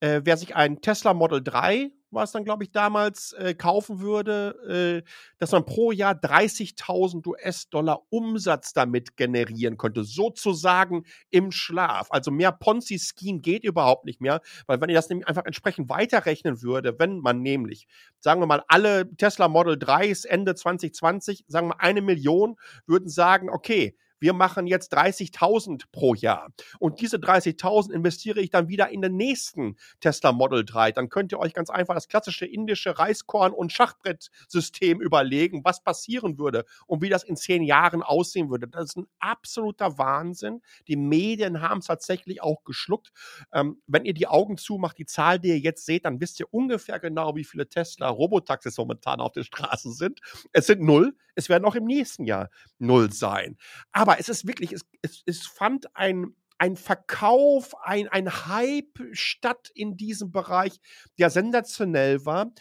äh, 0.00 0.22
wer 0.24 0.36
sich 0.36 0.56
ein 0.56 0.80
Tesla 0.80 1.14
Model 1.14 1.42
3 1.42 1.90
war 2.10 2.24
es 2.24 2.32
dann, 2.32 2.44
glaube 2.44 2.64
ich, 2.64 2.72
damals 2.72 3.32
äh, 3.34 3.54
kaufen 3.54 4.00
würde, 4.00 5.02
äh, 5.04 5.10
dass 5.38 5.52
man 5.52 5.64
pro 5.64 5.92
Jahr 5.92 6.14
30.000 6.14 7.26
US-Dollar 7.26 8.02
Umsatz 8.10 8.72
damit 8.72 9.16
generieren 9.16 9.76
könnte, 9.76 10.04
sozusagen 10.04 11.04
im 11.30 11.52
Schlaf. 11.52 12.08
Also 12.10 12.30
mehr 12.30 12.52
Ponzi-Scheme 12.52 13.40
geht 13.40 13.64
überhaupt 13.64 14.04
nicht 14.04 14.20
mehr, 14.20 14.40
weil 14.66 14.80
wenn 14.80 14.90
ihr 14.90 14.96
das 14.96 15.08
nämlich 15.08 15.28
einfach 15.28 15.44
entsprechend 15.44 15.88
weiterrechnen 15.88 16.62
würde, 16.62 16.98
wenn 16.98 17.20
man 17.20 17.42
nämlich, 17.42 17.86
sagen 18.18 18.40
wir 18.40 18.46
mal, 18.46 18.62
alle 18.68 19.08
Tesla 19.16 19.48
Model 19.48 19.74
3s 19.74 20.26
Ende 20.26 20.54
2020, 20.54 21.44
sagen 21.46 21.68
wir 21.68 21.80
eine 21.80 22.02
Million, 22.02 22.56
würden 22.86 23.08
sagen, 23.08 23.50
okay, 23.50 23.96
wir 24.20 24.32
machen 24.32 24.66
jetzt 24.66 24.94
30.000 24.96 25.84
pro 25.90 26.14
Jahr. 26.14 26.52
Und 26.78 27.00
diese 27.00 27.16
30.000 27.16 27.90
investiere 27.90 28.40
ich 28.40 28.50
dann 28.50 28.68
wieder 28.68 28.90
in 28.90 29.02
den 29.02 29.16
nächsten 29.16 29.76
Tesla 30.00 30.32
Model 30.32 30.64
3. 30.64 30.92
Dann 30.92 31.08
könnt 31.08 31.32
ihr 31.32 31.38
euch 31.38 31.54
ganz 31.54 31.70
einfach 31.70 31.94
das 31.94 32.08
klassische 32.08 32.46
indische 32.46 32.98
Reiskorn- 32.98 33.52
und 33.52 33.72
Schachbrettsystem 33.72 35.00
überlegen, 35.00 35.64
was 35.64 35.82
passieren 35.82 36.38
würde 36.38 36.64
und 36.86 37.02
wie 37.02 37.08
das 37.08 37.24
in 37.24 37.36
zehn 37.36 37.62
Jahren 37.62 38.02
aussehen 38.02 38.50
würde. 38.50 38.68
Das 38.68 38.84
ist 38.84 38.96
ein 38.96 39.06
absoluter 39.18 39.98
Wahnsinn. 39.98 40.60
Die 40.86 40.96
Medien 40.96 41.60
haben 41.60 41.78
es 41.78 41.86
tatsächlich 41.86 42.42
auch 42.42 42.64
geschluckt. 42.64 43.10
Ähm, 43.52 43.80
wenn 43.86 44.04
ihr 44.04 44.14
die 44.14 44.26
Augen 44.26 44.56
zumacht, 44.56 44.98
die 44.98 45.06
Zahl, 45.06 45.38
die 45.38 45.48
ihr 45.48 45.58
jetzt 45.58 45.86
seht, 45.86 46.04
dann 46.04 46.20
wisst 46.20 46.40
ihr 46.40 46.52
ungefähr 46.52 46.98
genau, 46.98 47.34
wie 47.36 47.44
viele 47.44 47.68
Tesla 47.68 48.08
Robotaxis 48.08 48.76
momentan 48.76 49.20
auf 49.20 49.32
den 49.32 49.44
Straßen 49.44 49.92
sind. 49.92 50.20
Es 50.52 50.66
sind 50.66 50.82
null. 50.82 51.14
Es 51.40 51.48
werden 51.48 51.64
auch 51.64 51.74
im 51.74 51.84
nächsten 51.86 52.24
Jahr 52.24 52.50
null 52.78 53.12
sein. 53.12 53.56
Aber 53.92 54.20
es 54.20 54.28
ist 54.28 54.46
wirklich, 54.46 54.72
es, 54.72 54.82
es, 55.00 55.22
es 55.24 55.46
fand 55.46 55.96
ein, 55.96 56.36
ein 56.58 56.76
Verkauf, 56.76 57.74
ein, 57.82 58.08
ein 58.08 58.30
Hype 58.46 59.00
statt 59.12 59.70
in 59.74 59.96
diesem 59.96 60.30
Bereich, 60.30 60.78
der 61.18 61.30
sensationell 61.30 62.26
war. 62.26 62.52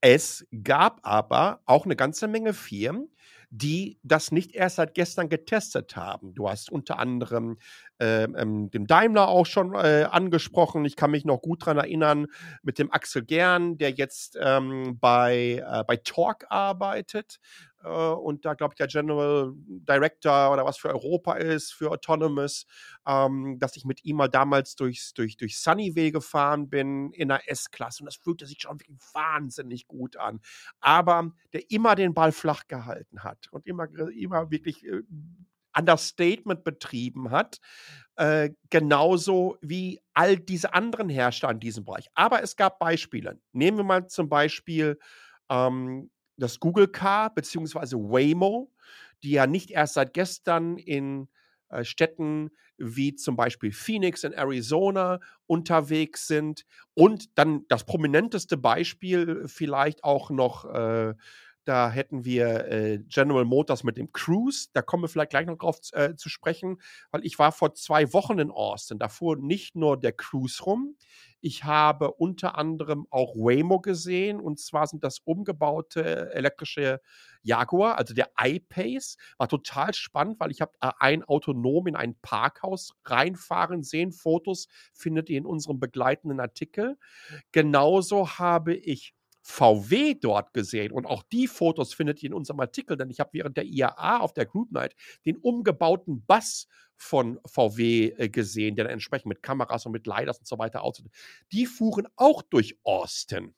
Es 0.00 0.46
gab 0.62 1.00
aber 1.02 1.60
auch 1.66 1.84
eine 1.84 1.96
ganze 1.96 2.28
Menge 2.28 2.54
Firmen, 2.54 3.10
die 3.50 3.98
das 4.04 4.30
nicht 4.30 4.54
erst 4.54 4.76
seit 4.76 4.94
gestern 4.94 5.28
getestet 5.28 5.96
haben. 5.96 6.34
Du 6.34 6.48
hast 6.48 6.70
unter 6.70 7.00
anderem 7.00 7.58
äh, 7.98 8.22
ähm, 8.22 8.70
den 8.70 8.86
Daimler 8.86 9.26
auch 9.26 9.44
schon 9.44 9.74
äh, 9.74 10.06
angesprochen. 10.08 10.84
Ich 10.84 10.94
kann 10.94 11.10
mich 11.10 11.24
noch 11.24 11.42
gut 11.42 11.62
daran 11.62 11.78
erinnern 11.78 12.26
mit 12.62 12.78
dem 12.78 12.92
Axel 12.92 13.24
Gern, 13.24 13.76
der 13.76 13.90
jetzt 13.90 14.38
ähm, 14.40 14.98
bei, 15.00 15.64
äh, 15.66 15.84
bei 15.84 15.96
Torque 15.96 16.48
arbeitet 16.48 17.40
und 17.88 18.44
da, 18.44 18.54
glaube 18.54 18.74
ich, 18.74 18.76
der 18.76 18.86
General 18.86 19.52
Director 19.56 20.52
oder 20.52 20.64
was 20.64 20.78
für 20.78 20.88
Europa 20.88 21.34
ist, 21.34 21.72
für 21.72 21.90
Autonomous, 21.90 22.66
ähm, 23.06 23.58
dass 23.58 23.76
ich 23.76 23.84
mit 23.84 24.04
ihm 24.04 24.16
mal 24.16 24.28
damals 24.28 24.76
durchs, 24.76 25.14
durch, 25.14 25.36
durch 25.36 25.58
Sunnyvale 25.58 26.12
gefahren 26.12 26.68
bin 26.68 27.12
in 27.12 27.28
der 27.28 27.48
S-Klasse 27.50 28.02
und 28.02 28.06
das 28.06 28.16
fühlte 28.16 28.46
sich 28.46 28.58
schon 28.60 28.80
wirklich 28.80 28.98
wahnsinnig 29.14 29.86
gut 29.86 30.16
an. 30.16 30.40
Aber 30.80 31.32
der 31.52 31.70
immer 31.70 31.94
den 31.94 32.14
Ball 32.14 32.32
flach 32.32 32.66
gehalten 32.68 33.24
hat 33.24 33.48
und 33.50 33.66
immer, 33.66 33.88
immer 34.10 34.50
wirklich 34.50 34.84
äh, 34.84 35.02
Understatement 35.76 36.64
betrieben 36.64 37.30
hat, 37.30 37.60
äh, 38.16 38.50
genauso 38.70 39.56
wie 39.62 40.00
all 40.14 40.36
diese 40.36 40.74
anderen 40.74 41.08
Hersteller 41.08 41.52
in 41.52 41.60
diesem 41.60 41.84
Bereich. 41.84 42.08
Aber 42.14 42.42
es 42.42 42.56
gab 42.56 42.78
Beispiele. 42.78 43.40
Nehmen 43.52 43.78
wir 43.78 43.84
mal 43.84 44.06
zum 44.08 44.28
Beispiel 44.28 44.98
ähm, 45.48 46.10
das 46.40 46.60
Google 46.60 46.88
Car 46.88 47.34
bzw. 47.34 47.96
Waymo, 47.96 48.72
die 49.22 49.30
ja 49.30 49.46
nicht 49.46 49.70
erst 49.70 49.94
seit 49.94 50.14
gestern 50.14 50.76
in 50.78 51.28
äh, 51.68 51.84
Städten 51.84 52.50
wie 52.76 53.14
zum 53.14 53.36
Beispiel 53.36 53.72
Phoenix 53.72 54.24
in 54.24 54.32
Arizona 54.32 55.20
unterwegs 55.46 56.26
sind. 56.26 56.64
Und 56.94 57.38
dann 57.38 57.66
das 57.68 57.84
prominenteste 57.84 58.56
Beispiel 58.56 59.44
vielleicht 59.46 60.02
auch 60.02 60.30
noch 60.30 60.64
äh, 60.64 61.14
da 61.64 61.90
hätten 61.90 62.24
wir 62.24 62.66
äh, 62.66 62.98
General 63.06 63.44
Motors 63.44 63.84
mit 63.84 63.96
dem 63.96 64.12
Cruise. 64.12 64.68
Da 64.72 64.82
kommen 64.82 65.04
wir 65.04 65.08
vielleicht 65.08 65.30
gleich 65.30 65.46
noch 65.46 65.58
drauf 65.58 65.78
äh, 65.92 66.16
zu 66.16 66.28
sprechen, 66.28 66.80
weil 67.10 67.24
ich 67.24 67.38
war 67.38 67.52
vor 67.52 67.74
zwei 67.74 68.12
Wochen 68.12 68.38
in 68.38 68.50
Austin. 68.50 68.98
Da 68.98 69.08
fuhr 69.08 69.36
nicht 69.36 69.76
nur 69.76 69.96
der 70.00 70.12
Cruise 70.12 70.62
rum. 70.64 70.96
Ich 71.40 71.64
habe 71.64 72.12
unter 72.12 72.56
anderem 72.56 73.06
auch 73.10 73.34
Waymo 73.34 73.80
gesehen. 73.80 74.40
Und 74.40 74.58
zwar 74.58 74.86
sind 74.86 75.04
das 75.04 75.20
umgebaute 75.20 76.32
elektrische 76.34 77.00
Jaguar, 77.42 77.96
also 77.96 78.14
der 78.14 78.30
iPace. 78.38 79.16
War 79.38 79.48
total 79.48 79.94
spannend, 79.94 80.38
weil 80.40 80.50
ich 80.50 80.60
habe 80.60 80.72
äh, 80.80 80.90
ein 80.98 81.24
autonom 81.24 81.86
in 81.86 81.96
ein 81.96 82.14
Parkhaus 82.20 82.94
reinfahren 83.04 83.82
sehen. 83.82 84.12
Fotos 84.12 84.68
findet 84.92 85.30
ihr 85.30 85.38
in 85.38 85.46
unserem 85.46 85.80
begleitenden 85.80 86.40
Artikel. 86.40 86.98
Genauso 87.52 88.38
habe 88.38 88.74
ich 88.74 89.14
VW 89.42 90.14
dort 90.14 90.52
gesehen 90.52 90.92
und 90.92 91.06
auch 91.06 91.22
die 91.22 91.46
Fotos 91.46 91.94
findet 91.94 92.22
ihr 92.22 92.28
in 92.28 92.34
unserem 92.34 92.60
Artikel, 92.60 92.96
denn 92.96 93.10
ich 93.10 93.20
habe 93.20 93.30
während 93.32 93.56
der 93.56 93.64
IAA 93.64 94.18
auf 94.18 94.32
der 94.32 94.46
Group 94.46 94.70
Night 94.72 94.94
den 95.24 95.36
umgebauten 95.36 96.22
Bus 96.26 96.66
von 96.96 97.40
VW 97.46 98.08
äh, 98.18 98.28
gesehen, 98.28 98.76
der 98.76 98.84
dann 98.84 98.92
entsprechend 98.92 99.26
mit 99.26 99.42
Kameras 99.42 99.86
und 99.86 99.92
mit 99.92 100.06
Leiters 100.06 100.38
und 100.38 100.46
so 100.46 100.58
weiter 100.58 100.82
aussieht. 100.82 101.10
Die 101.52 101.66
fuhren 101.66 102.06
auch 102.16 102.42
durch 102.42 102.78
Austin. 102.82 103.54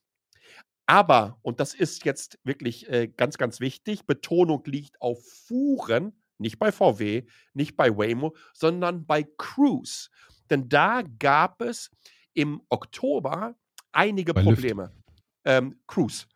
Aber, 0.87 1.39
und 1.43 1.59
das 1.59 1.75
ist 1.75 2.05
jetzt 2.05 2.39
wirklich 2.45 2.89
äh, 2.89 3.09
ganz, 3.09 3.39
ganz 3.39 3.61
wichtig, 3.61 4.07
Betonung 4.07 4.63
liegt 4.67 5.01
auf 5.01 5.25
Fuhren, 5.25 6.13
nicht 6.39 6.59
bei 6.59 6.71
VW, 6.73 7.25
nicht 7.55 7.77
bei 7.77 7.97
Waymo, 7.97 8.37
sondern 8.53 9.07
bei 9.07 9.25
Cruise. 9.39 10.09
Denn 10.51 10.69
da 10.69 11.03
gab 11.19 11.63
es 11.63 11.91
im 12.35 12.63
Oktober 12.69 13.57
einige 13.93 14.35
bei 14.35 14.43
Probleme. 14.43 14.93
Ähm, 15.45 15.81
Cruise. 15.87 16.27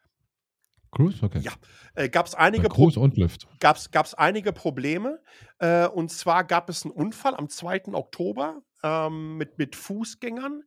Cruise, 0.97 1.23
okay. 1.23 1.41
Ja, 1.41 1.53
äh, 1.95 2.09
gab 2.09 2.27
es 2.27 2.35
einige, 2.35 2.69
Lift. 2.69 3.47
Gab's, 3.61 3.91
gab's 3.91 4.15
einige 4.15 4.53
Probleme. 4.53 5.21
Äh, 5.59 5.89
und 5.89 6.11
zwar 6.11 6.45
gab 6.45 6.71
es 6.71 6.85
einen 6.85 6.93
Unfall 6.93 7.35
am 7.35 7.51
2. 7.51 7.93
Oktober 7.93 8.63
ähm, 8.83 9.37
mit, 9.37 9.59
mit 9.59 9.77
Fußgängern. 9.77 10.63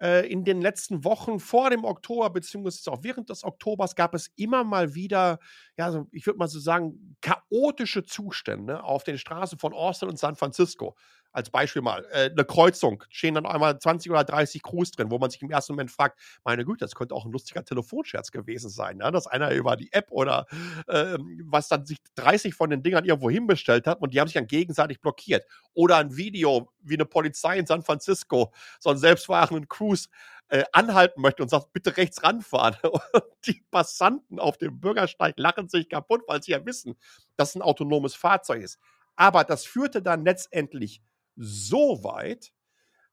Äh, 0.00 0.30
in 0.30 0.44
den 0.44 0.60
letzten 0.60 1.04
Wochen 1.04 1.40
vor 1.40 1.70
dem 1.70 1.84
Oktober, 1.84 2.30
beziehungsweise 2.30 2.92
auch 2.92 3.02
während 3.02 3.28
des 3.30 3.42
Oktobers, 3.42 3.96
gab 3.96 4.14
es 4.14 4.30
immer 4.36 4.62
mal 4.62 4.94
wieder, 4.94 5.38
ja, 5.76 5.90
so, 5.90 6.06
ich 6.12 6.26
würde 6.26 6.38
mal 6.38 6.48
so 6.48 6.60
sagen, 6.60 7.16
chaotische 7.20 8.04
Zustände 8.04 8.84
auf 8.84 9.04
den 9.04 9.18
Straßen 9.18 9.58
von 9.58 9.72
Austin 9.72 10.08
und 10.08 10.18
San 10.18 10.36
Francisco 10.36 10.96
als 11.32 11.50
Beispiel 11.50 11.82
mal, 11.82 12.06
äh, 12.12 12.30
eine 12.30 12.44
Kreuzung, 12.44 13.02
stehen 13.10 13.34
dann 13.34 13.46
einmal 13.46 13.78
20 13.78 14.10
oder 14.10 14.24
30 14.24 14.62
Crews 14.62 14.90
drin, 14.90 15.10
wo 15.10 15.18
man 15.18 15.30
sich 15.30 15.42
im 15.42 15.50
ersten 15.50 15.72
Moment 15.72 15.90
fragt, 15.90 16.18
meine 16.44 16.64
Güte, 16.64 16.80
das 16.80 16.94
könnte 16.94 17.14
auch 17.14 17.24
ein 17.24 17.32
lustiger 17.32 17.64
Telefonscherz 17.64 18.30
gewesen 18.30 18.70
sein, 18.70 18.98
ne? 18.98 19.10
dass 19.10 19.26
einer 19.26 19.50
über 19.52 19.76
die 19.76 19.92
App 19.92 20.06
oder 20.10 20.46
äh, 20.86 21.16
was 21.44 21.68
dann 21.68 21.86
sich 21.86 21.98
30 22.16 22.54
von 22.54 22.70
den 22.70 22.82
Dingern 22.82 23.04
irgendwo 23.04 23.30
hinbestellt 23.30 23.86
hat 23.86 24.00
und 24.00 24.12
die 24.14 24.20
haben 24.20 24.28
sich 24.28 24.34
dann 24.34 24.46
gegenseitig 24.46 25.00
blockiert. 25.00 25.44
Oder 25.74 25.96
ein 25.96 26.16
Video, 26.16 26.70
wie 26.82 26.94
eine 26.94 27.06
Polizei 27.06 27.58
in 27.58 27.66
San 27.66 27.82
Francisco 27.82 28.52
so 28.78 28.90
einen 28.90 28.98
selbstfahrenden 28.98 29.68
Cruise 29.68 30.08
äh, 30.48 30.64
anhalten 30.72 31.22
möchte 31.22 31.42
und 31.42 31.48
sagt, 31.48 31.72
bitte 31.72 31.96
rechts 31.96 32.22
ranfahren. 32.22 32.76
Und 32.82 33.24
die 33.46 33.64
Passanten 33.70 34.38
auf 34.38 34.58
dem 34.58 34.78
Bürgersteig 34.78 35.34
lachen 35.38 35.68
sich 35.68 35.88
kaputt, 35.88 36.22
weil 36.26 36.42
sie 36.42 36.52
ja 36.52 36.64
wissen, 36.66 36.94
dass 37.36 37.50
es 37.50 37.54
ein 37.56 37.62
autonomes 37.62 38.14
Fahrzeug 38.14 38.62
ist. 38.62 38.78
Aber 39.16 39.44
das 39.44 39.64
führte 39.64 40.02
dann 40.02 40.24
letztendlich 40.24 41.00
so 41.36 42.04
weit, 42.04 42.52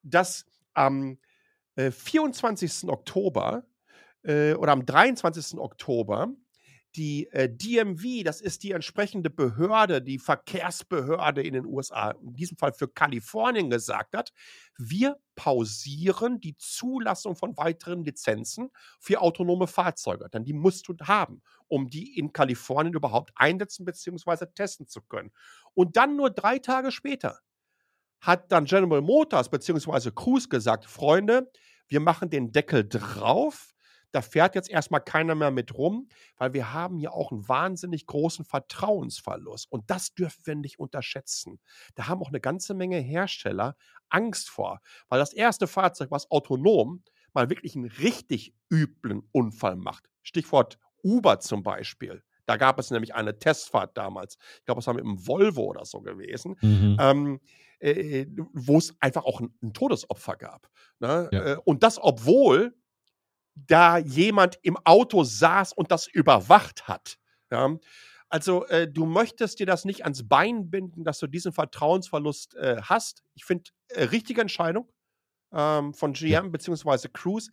dass 0.03 0.45
am 0.73 1.19
äh, 1.75 1.91
24. 1.91 2.89
Oktober 2.89 3.65
äh, 4.23 4.53
oder 4.53 4.71
am 4.71 4.85
23. 4.85 5.59
Oktober 5.59 6.33
die 6.95 7.27
äh, 7.31 7.47
DMV, 7.49 8.23
das 8.23 8.41
ist 8.41 8.63
die 8.63 8.71
entsprechende 8.71 9.29
Behörde, 9.29 10.01
die 10.01 10.17
Verkehrsbehörde 10.17 11.43
in 11.43 11.53
den 11.53 11.65
USA, 11.65 12.11
in 12.11 12.35
diesem 12.35 12.57
Fall 12.57 12.73
für 12.73 12.88
Kalifornien 12.88 13.69
gesagt 13.69 14.15
hat, 14.15 14.33
wir 14.77 15.17
pausieren 15.35 16.39
die 16.39 16.57
Zulassung 16.57 17.35
von 17.35 17.55
weiteren 17.57 18.03
Lizenzen 18.03 18.71
für 18.99 19.21
autonome 19.21 19.67
Fahrzeuge. 19.67 20.29
Denn 20.29 20.43
die 20.43 20.53
musst 20.53 20.88
du 20.88 20.95
haben, 21.01 21.41
um 21.67 21.89
die 21.89 22.17
in 22.17 22.33
Kalifornien 22.33 22.95
überhaupt 22.95 23.31
einsetzen 23.35 23.85
bzw. 23.85 24.47
testen 24.55 24.88
zu 24.88 25.01
können. 25.01 25.31
Und 25.75 25.95
dann 25.95 26.15
nur 26.15 26.31
drei 26.31 26.57
Tage 26.57 26.91
später 26.91 27.39
hat 28.21 28.51
dann 28.51 28.65
General 28.65 29.01
Motors 29.01 29.49
bzw. 29.49 30.11
Cruise 30.11 30.49
gesagt, 30.49 30.85
Freunde, 30.85 31.51
wir 31.88 31.99
machen 31.99 32.29
den 32.29 32.51
Deckel 32.51 32.88
drauf. 32.88 33.73
da 34.11 34.21
fährt 34.21 34.55
jetzt 34.55 34.69
erstmal 34.69 35.01
keiner 35.01 35.35
mehr 35.35 35.51
mit 35.51 35.75
rum, 35.77 36.09
weil 36.38 36.53
wir 36.53 36.73
haben 36.73 36.97
hier 36.97 37.13
auch 37.13 37.31
einen 37.31 37.47
wahnsinnig 37.47 38.07
großen 38.07 38.43
Vertrauensverlust. 38.45 39.71
Und 39.71 39.89
das 39.89 40.13
dürfen 40.13 40.41
wir 40.45 40.55
nicht 40.55 40.79
unterschätzen. 40.79 41.59
Da 41.95 42.07
haben 42.07 42.21
auch 42.21 42.29
eine 42.29 42.39
ganze 42.39 42.73
Menge 42.73 42.97
Hersteller 42.97 43.75
Angst 44.09 44.49
vor, 44.49 44.81
weil 45.09 45.19
das 45.19 45.33
erste 45.33 45.67
Fahrzeug, 45.67 46.09
was 46.11 46.31
autonom 46.31 47.03
mal 47.33 47.49
wirklich 47.49 47.75
einen 47.75 47.85
richtig 47.85 48.55
üblen 48.71 49.21
Unfall 49.31 49.75
macht, 49.75 50.09
Stichwort 50.23 50.79
Uber 51.03 51.39
zum 51.39 51.61
Beispiel, 51.61 52.23
da 52.47 52.57
gab 52.57 52.79
es 52.79 52.89
nämlich 52.89 53.13
eine 53.13 53.38
Testfahrt 53.38 53.95
damals. 53.95 54.39
Ich 54.57 54.65
glaube, 54.65 54.79
es 54.79 54.88
war 54.88 54.95
mit 54.95 55.03
einem 55.03 55.27
Volvo 55.27 55.65
oder 55.65 55.85
so 55.85 56.01
gewesen. 56.01 56.57
Mhm. 56.61 56.97
Ähm, 56.99 57.39
äh, 57.79 58.27
wo 58.53 58.77
es 58.77 58.95
einfach 59.00 59.25
auch 59.25 59.39
ein, 59.39 59.53
ein 59.62 59.74
Todesopfer 59.74 60.36
gab. 60.36 60.69
Ne? 61.00 61.29
Ja. 61.31 61.45
Äh, 61.45 61.57
und 61.63 61.83
das, 61.83 62.01
obwohl 62.01 62.75
da 63.55 63.98
jemand 63.98 64.59
im 64.62 64.77
Auto 64.86 65.24
saß 65.24 65.74
und 65.74 65.91
das 65.91 66.07
überwacht 66.07 66.88
hat. 66.88 67.17
Ja? 67.51 67.77
Also 68.29 68.65
äh, 68.67 68.88
du 68.88 69.05
möchtest 69.05 69.59
dir 69.59 69.65
das 69.65 69.86
nicht 69.86 70.03
ans 70.03 70.27
Bein 70.27 70.69
binden, 70.69 71.03
dass 71.03 71.17
du 71.19 71.27
diesen 71.27 71.51
Vertrauensverlust 71.51 72.55
äh, 72.55 72.77
hast. 72.81 73.24
Ich 73.33 73.43
finde, 73.43 73.71
äh, 73.89 74.03
richtige 74.03 74.41
Entscheidung 74.41 74.91
ähm, 75.51 75.93
von 75.93 76.13
GM 76.13 76.51
bzw. 76.51 77.09
Cruise. 77.12 77.51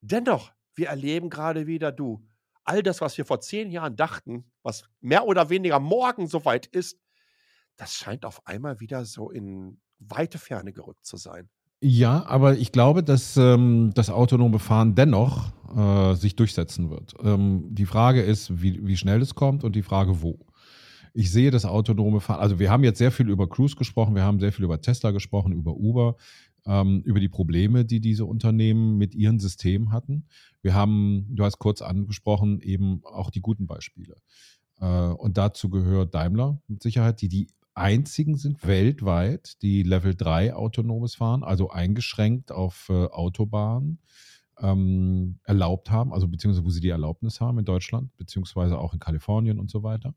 Dennoch, 0.00 0.52
wir 0.74 0.88
erleben 0.88 1.30
gerade 1.30 1.66
wieder, 1.66 1.92
du, 1.92 2.26
all 2.64 2.82
das, 2.82 3.00
was 3.00 3.16
wir 3.16 3.24
vor 3.24 3.40
zehn 3.40 3.70
Jahren 3.70 3.96
dachten, 3.96 4.50
was 4.62 4.84
mehr 5.00 5.26
oder 5.26 5.50
weniger 5.50 5.78
morgen 5.78 6.26
soweit 6.26 6.66
ist, 6.66 6.98
das 7.78 7.94
scheint 7.94 8.26
auf 8.26 8.46
einmal 8.46 8.80
wieder 8.80 9.04
so 9.04 9.30
in 9.30 9.78
weite 9.98 10.38
Ferne 10.38 10.72
gerückt 10.72 11.06
zu 11.06 11.16
sein. 11.16 11.48
Ja, 11.80 12.26
aber 12.26 12.58
ich 12.58 12.72
glaube, 12.72 13.04
dass 13.04 13.36
ähm, 13.36 13.92
das 13.94 14.10
autonome 14.10 14.58
Fahren 14.58 14.96
dennoch 14.96 15.52
äh, 15.76 16.14
sich 16.16 16.34
durchsetzen 16.34 16.90
wird. 16.90 17.14
Ähm, 17.22 17.68
die 17.70 17.86
Frage 17.86 18.20
ist, 18.20 18.60
wie, 18.60 18.84
wie 18.84 18.96
schnell 18.96 19.22
es 19.22 19.36
kommt 19.36 19.62
und 19.62 19.76
die 19.76 19.82
Frage, 19.82 20.20
wo. 20.20 20.38
Ich 21.14 21.30
sehe 21.30 21.50
das 21.50 21.64
autonome 21.64 22.20
Fahren, 22.20 22.40
also 22.40 22.58
wir 22.58 22.70
haben 22.70 22.84
jetzt 22.84 22.98
sehr 22.98 23.12
viel 23.12 23.28
über 23.28 23.48
Cruise 23.48 23.76
gesprochen, 23.76 24.14
wir 24.14 24.24
haben 24.24 24.40
sehr 24.40 24.52
viel 24.52 24.64
über 24.64 24.80
Tesla 24.80 25.12
gesprochen, 25.12 25.52
über 25.52 25.74
Uber 25.76 26.16
ähm, 26.66 27.00
über 27.04 27.20
die 27.20 27.28
Probleme, 27.28 27.84
die 27.84 28.00
diese 28.00 28.24
Unternehmen 28.24 28.98
mit 28.98 29.14
ihren 29.14 29.38
Systemen 29.38 29.92
hatten. 29.92 30.26
Wir 30.62 30.74
haben, 30.74 31.26
du 31.30 31.44
hast 31.44 31.58
kurz 31.58 31.80
angesprochen, 31.80 32.60
eben 32.60 33.00
auch 33.04 33.30
die 33.30 33.40
guten 33.40 33.66
Beispiele. 33.66 34.16
Äh, 34.80 34.86
und 34.86 35.38
dazu 35.38 35.70
gehört 35.70 36.14
Daimler 36.14 36.60
mit 36.68 36.82
Sicherheit, 36.82 37.20
die 37.22 37.28
die 37.28 37.48
einzigen 37.78 38.36
sind 38.36 38.66
weltweit, 38.66 39.62
die 39.62 39.82
Level 39.82 40.14
3 40.14 40.54
autonomes 40.54 41.14
Fahren, 41.14 41.42
also 41.42 41.70
eingeschränkt 41.70 42.52
auf 42.52 42.88
äh, 42.90 43.06
Autobahnen, 43.06 44.00
ähm, 44.60 45.38
erlaubt 45.44 45.90
haben, 45.90 46.12
also 46.12 46.28
beziehungsweise 46.28 46.64
wo 46.64 46.70
sie 46.70 46.80
die 46.80 46.88
Erlaubnis 46.88 47.40
haben 47.40 47.58
in 47.58 47.64
Deutschland, 47.64 48.16
beziehungsweise 48.16 48.78
auch 48.78 48.92
in 48.92 48.98
Kalifornien 48.98 49.58
und 49.58 49.70
so 49.70 49.82
weiter. 49.82 50.14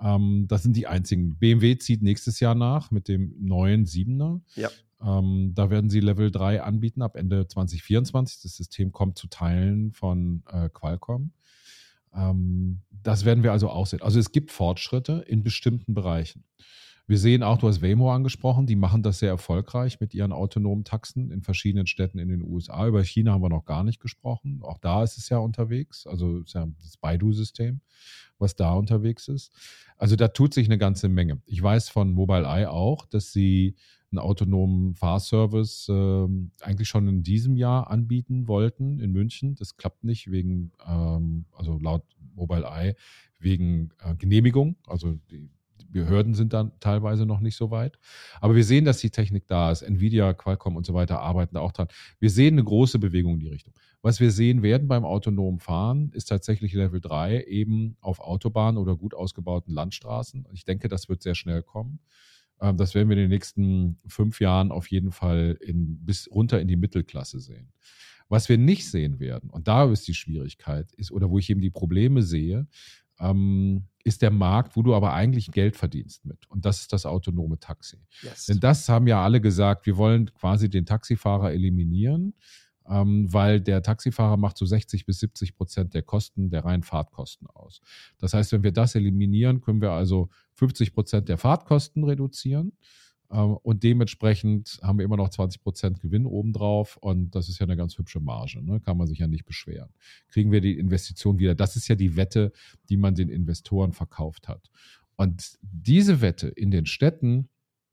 Ähm, 0.00 0.46
das 0.48 0.62
sind 0.62 0.76
die 0.76 0.86
einzigen. 0.86 1.36
BMW 1.36 1.76
zieht 1.78 2.02
nächstes 2.02 2.40
Jahr 2.40 2.54
nach 2.54 2.90
mit 2.90 3.08
dem 3.08 3.34
neuen 3.38 3.84
7er. 3.84 4.40
Ja. 4.54 4.70
Ähm, 5.02 5.52
da 5.54 5.70
werden 5.70 5.90
sie 5.90 6.00
Level 6.00 6.30
3 6.30 6.62
anbieten 6.62 7.02
ab 7.02 7.16
Ende 7.16 7.46
2024. 7.46 8.42
Das 8.42 8.56
System 8.56 8.92
kommt 8.92 9.18
zu 9.18 9.28
Teilen 9.28 9.92
von 9.92 10.42
äh, 10.50 10.68
Qualcomm. 10.70 11.32
Ähm, 12.14 12.80
das 12.90 13.24
werden 13.24 13.42
wir 13.42 13.52
also 13.52 13.68
auch 13.68 13.86
sehen. 13.86 14.02
Also 14.02 14.18
es 14.18 14.32
gibt 14.32 14.50
Fortschritte 14.50 15.24
in 15.26 15.42
bestimmten 15.42 15.94
Bereichen. 15.94 16.44
Wir 17.08 17.18
sehen 17.18 17.44
auch, 17.44 17.58
du 17.58 17.68
hast 17.68 17.82
Waymo 17.82 18.12
angesprochen, 18.12 18.66
die 18.66 18.74
machen 18.74 19.04
das 19.04 19.20
sehr 19.20 19.28
erfolgreich 19.28 20.00
mit 20.00 20.12
ihren 20.12 20.32
autonomen 20.32 20.82
Taxen 20.82 21.30
in 21.30 21.40
verschiedenen 21.40 21.86
Städten 21.86 22.18
in 22.18 22.28
den 22.28 22.42
USA. 22.42 22.88
Über 22.88 23.04
China 23.04 23.32
haben 23.32 23.42
wir 23.42 23.48
noch 23.48 23.64
gar 23.64 23.84
nicht 23.84 24.00
gesprochen. 24.00 24.60
Auch 24.62 24.78
da 24.78 25.04
ist 25.04 25.16
es 25.16 25.28
ja 25.28 25.38
unterwegs. 25.38 26.04
Also 26.08 26.38
ist 26.38 26.54
ja 26.54 26.66
das 26.82 26.96
Baidu-System, 26.96 27.80
was 28.38 28.56
da 28.56 28.72
unterwegs 28.74 29.28
ist. 29.28 29.52
Also 29.96 30.16
da 30.16 30.26
tut 30.26 30.52
sich 30.52 30.66
eine 30.66 30.78
ganze 30.78 31.08
Menge. 31.08 31.40
Ich 31.46 31.62
weiß 31.62 31.90
von 31.90 32.12
Mobileye 32.12 32.68
auch, 32.68 33.06
dass 33.06 33.32
sie 33.32 33.76
einen 34.10 34.18
autonomen 34.18 34.96
Fahrservice 34.96 35.88
äh, 35.88 36.26
eigentlich 36.60 36.88
schon 36.88 37.06
in 37.06 37.22
diesem 37.22 37.56
Jahr 37.56 37.88
anbieten 37.88 38.48
wollten 38.48 38.98
in 38.98 39.12
München. 39.12 39.54
Das 39.54 39.76
klappt 39.76 40.02
nicht 40.02 40.32
wegen, 40.32 40.72
ähm, 40.84 41.44
also 41.52 41.78
laut 41.78 42.02
Mobileye, 42.34 42.96
wegen 43.38 43.90
äh, 44.02 44.16
Genehmigung. 44.16 44.76
Also 44.86 45.18
die 45.30 45.50
Behörden 45.96 46.34
sind 46.34 46.52
dann 46.52 46.72
teilweise 46.80 47.26
noch 47.26 47.40
nicht 47.40 47.56
so 47.56 47.70
weit. 47.70 47.98
Aber 48.40 48.54
wir 48.54 48.64
sehen, 48.64 48.84
dass 48.84 48.98
die 48.98 49.10
Technik 49.10 49.46
da 49.46 49.70
ist. 49.70 49.82
Nvidia, 49.82 50.32
Qualcomm 50.32 50.76
und 50.76 50.86
so 50.86 50.94
weiter 50.94 51.20
arbeiten 51.20 51.54
da 51.54 51.60
auch 51.60 51.72
dran. 51.72 51.88
Wir 52.18 52.30
sehen 52.30 52.54
eine 52.54 52.64
große 52.64 52.98
Bewegung 52.98 53.34
in 53.34 53.40
die 53.40 53.48
Richtung. 53.48 53.74
Was 54.02 54.20
wir 54.20 54.30
sehen 54.30 54.62
werden 54.62 54.88
beim 54.88 55.04
autonomen 55.04 55.58
Fahren, 55.58 56.10
ist 56.12 56.26
tatsächlich 56.26 56.72
Level 56.72 57.00
3 57.00 57.44
eben 57.44 57.96
auf 58.00 58.20
Autobahnen 58.20 58.78
oder 58.78 58.96
gut 58.96 59.14
ausgebauten 59.14 59.74
Landstraßen. 59.74 60.46
Ich 60.52 60.64
denke, 60.64 60.88
das 60.88 61.08
wird 61.08 61.22
sehr 61.22 61.34
schnell 61.34 61.62
kommen. 61.62 61.98
Ähm, 62.60 62.76
das 62.76 62.94
werden 62.94 63.08
wir 63.08 63.16
in 63.16 63.24
den 63.24 63.30
nächsten 63.30 63.98
fünf 64.06 64.40
Jahren 64.40 64.70
auf 64.70 64.88
jeden 64.90 65.12
Fall 65.12 65.58
in, 65.60 66.04
bis 66.04 66.30
runter 66.30 66.60
in 66.60 66.68
die 66.68 66.76
Mittelklasse 66.76 67.40
sehen. 67.40 67.72
Was 68.28 68.48
wir 68.48 68.58
nicht 68.58 68.90
sehen 68.90 69.20
werden, 69.20 69.50
und 69.50 69.68
da 69.68 69.90
ist 69.90 70.08
die 70.08 70.14
Schwierigkeit, 70.14 70.92
ist, 70.92 71.12
oder 71.12 71.30
wo 71.30 71.38
ich 71.38 71.48
eben 71.48 71.60
die 71.60 71.70
Probleme 71.70 72.22
sehe, 72.22 72.66
ähm, 73.20 73.84
ist 74.06 74.22
der 74.22 74.30
Markt, 74.30 74.76
wo 74.76 74.82
du 74.82 74.94
aber 74.94 75.12
eigentlich 75.12 75.50
Geld 75.50 75.76
verdienst 75.76 76.24
mit. 76.24 76.48
Und 76.48 76.64
das 76.64 76.80
ist 76.80 76.92
das 76.92 77.06
autonome 77.06 77.58
Taxi. 77.58 77.98
Yes. 78.22 78.46
Denn 78.46 78.60
das 78.60 78.88
haben 78.88 79.06
ja 79.06 79.22
alle 79.22 79.40
gesagt, 79.40 79.86
wir 79.86 79.96
wollen 79.96 80.32
quasi 80.34 80.70
den 80.70 80.86
Taxifahrer 80.86 81.52
eliminieren 81.52 82.34
ähm, 82.88 83.32
weil 83.32 83.60
der 83.60 83.82
Taxifahrer 83.82 84.36
macht 84.36 84.56
so 84.56 84.66
60 84.66 85.06
bis 85.06 85.20
70 85.20 85.56
Prozent 85.56 85.94
der 85.94 86.02
Kosten, 86.02 86.50
der 86.50 86.64
reinen 86.64 86.82
Fahrtkosten 86.82 87.48
aus. 87.48 87.80
Das 88.18 88.34
heißt, 88.34 88.52
wenn 88.52 88.62
wir 88.62 88.72
das 88.72 88.94
eliminieren, 88.94 89.60
können 89.60 89.80
wir 89.80 89.90
also 89.90 90.28
50 90.54 90.94
Prozent 90.94 91.28
der 91.28 91.38
Fahrtkosten 91.38 92.04
reduzieren. 92.04 92.72
Ähm, 93.30 93.56
und 93.62 93.82
dementsprechend 93.82 94.78
haben 94.82 94.98
wir 94.98 95.04
immer 95.04 95.16
noch 95.16 95.28
20 95.28 95.62
Prozent 95.62 96.00
Gewinn 96.00 96.26
obendrauf. 96.26 96.96
Und 96.96 97.34
das 97.34 97.48
ist 97.48 97.58
ja 97.58 97.66
eine 97.66 97.76
ganz 97.76 97.98
hübsche 97.98 98.20
Marge. 98.20 98.62
Ne? 98.62 98.80
Kann 98.80 98.96
man 98.96 99.06
sich 99.06 99.18
ja 99.18 99.26
nicht 99.26 99.44
beschweren. 99.44 99.90
Kriegen 100.28 100.52
wir 100.52 100.60
die 100.60 100.78
Investition 100.78 101.38
wieder. 101.38 101.54
Das 101.54 101.76
ist 101.76 101.88
ja 101.88 101.94
die 101.94 102.16
Wette, 102.16 102.52
die 102.88 102.96
man 102.96 103.14
den 103.14 103.28
Investoren 103.28 103.92
verkauft 103.92 104.48
hat. 104.48 104.70
Und 105.16 105.58
diese 105.62 106.20
Wette 106.20 106.48
in 106.48 106.70
den 106.70 106.86
Städten, 106.86 107.48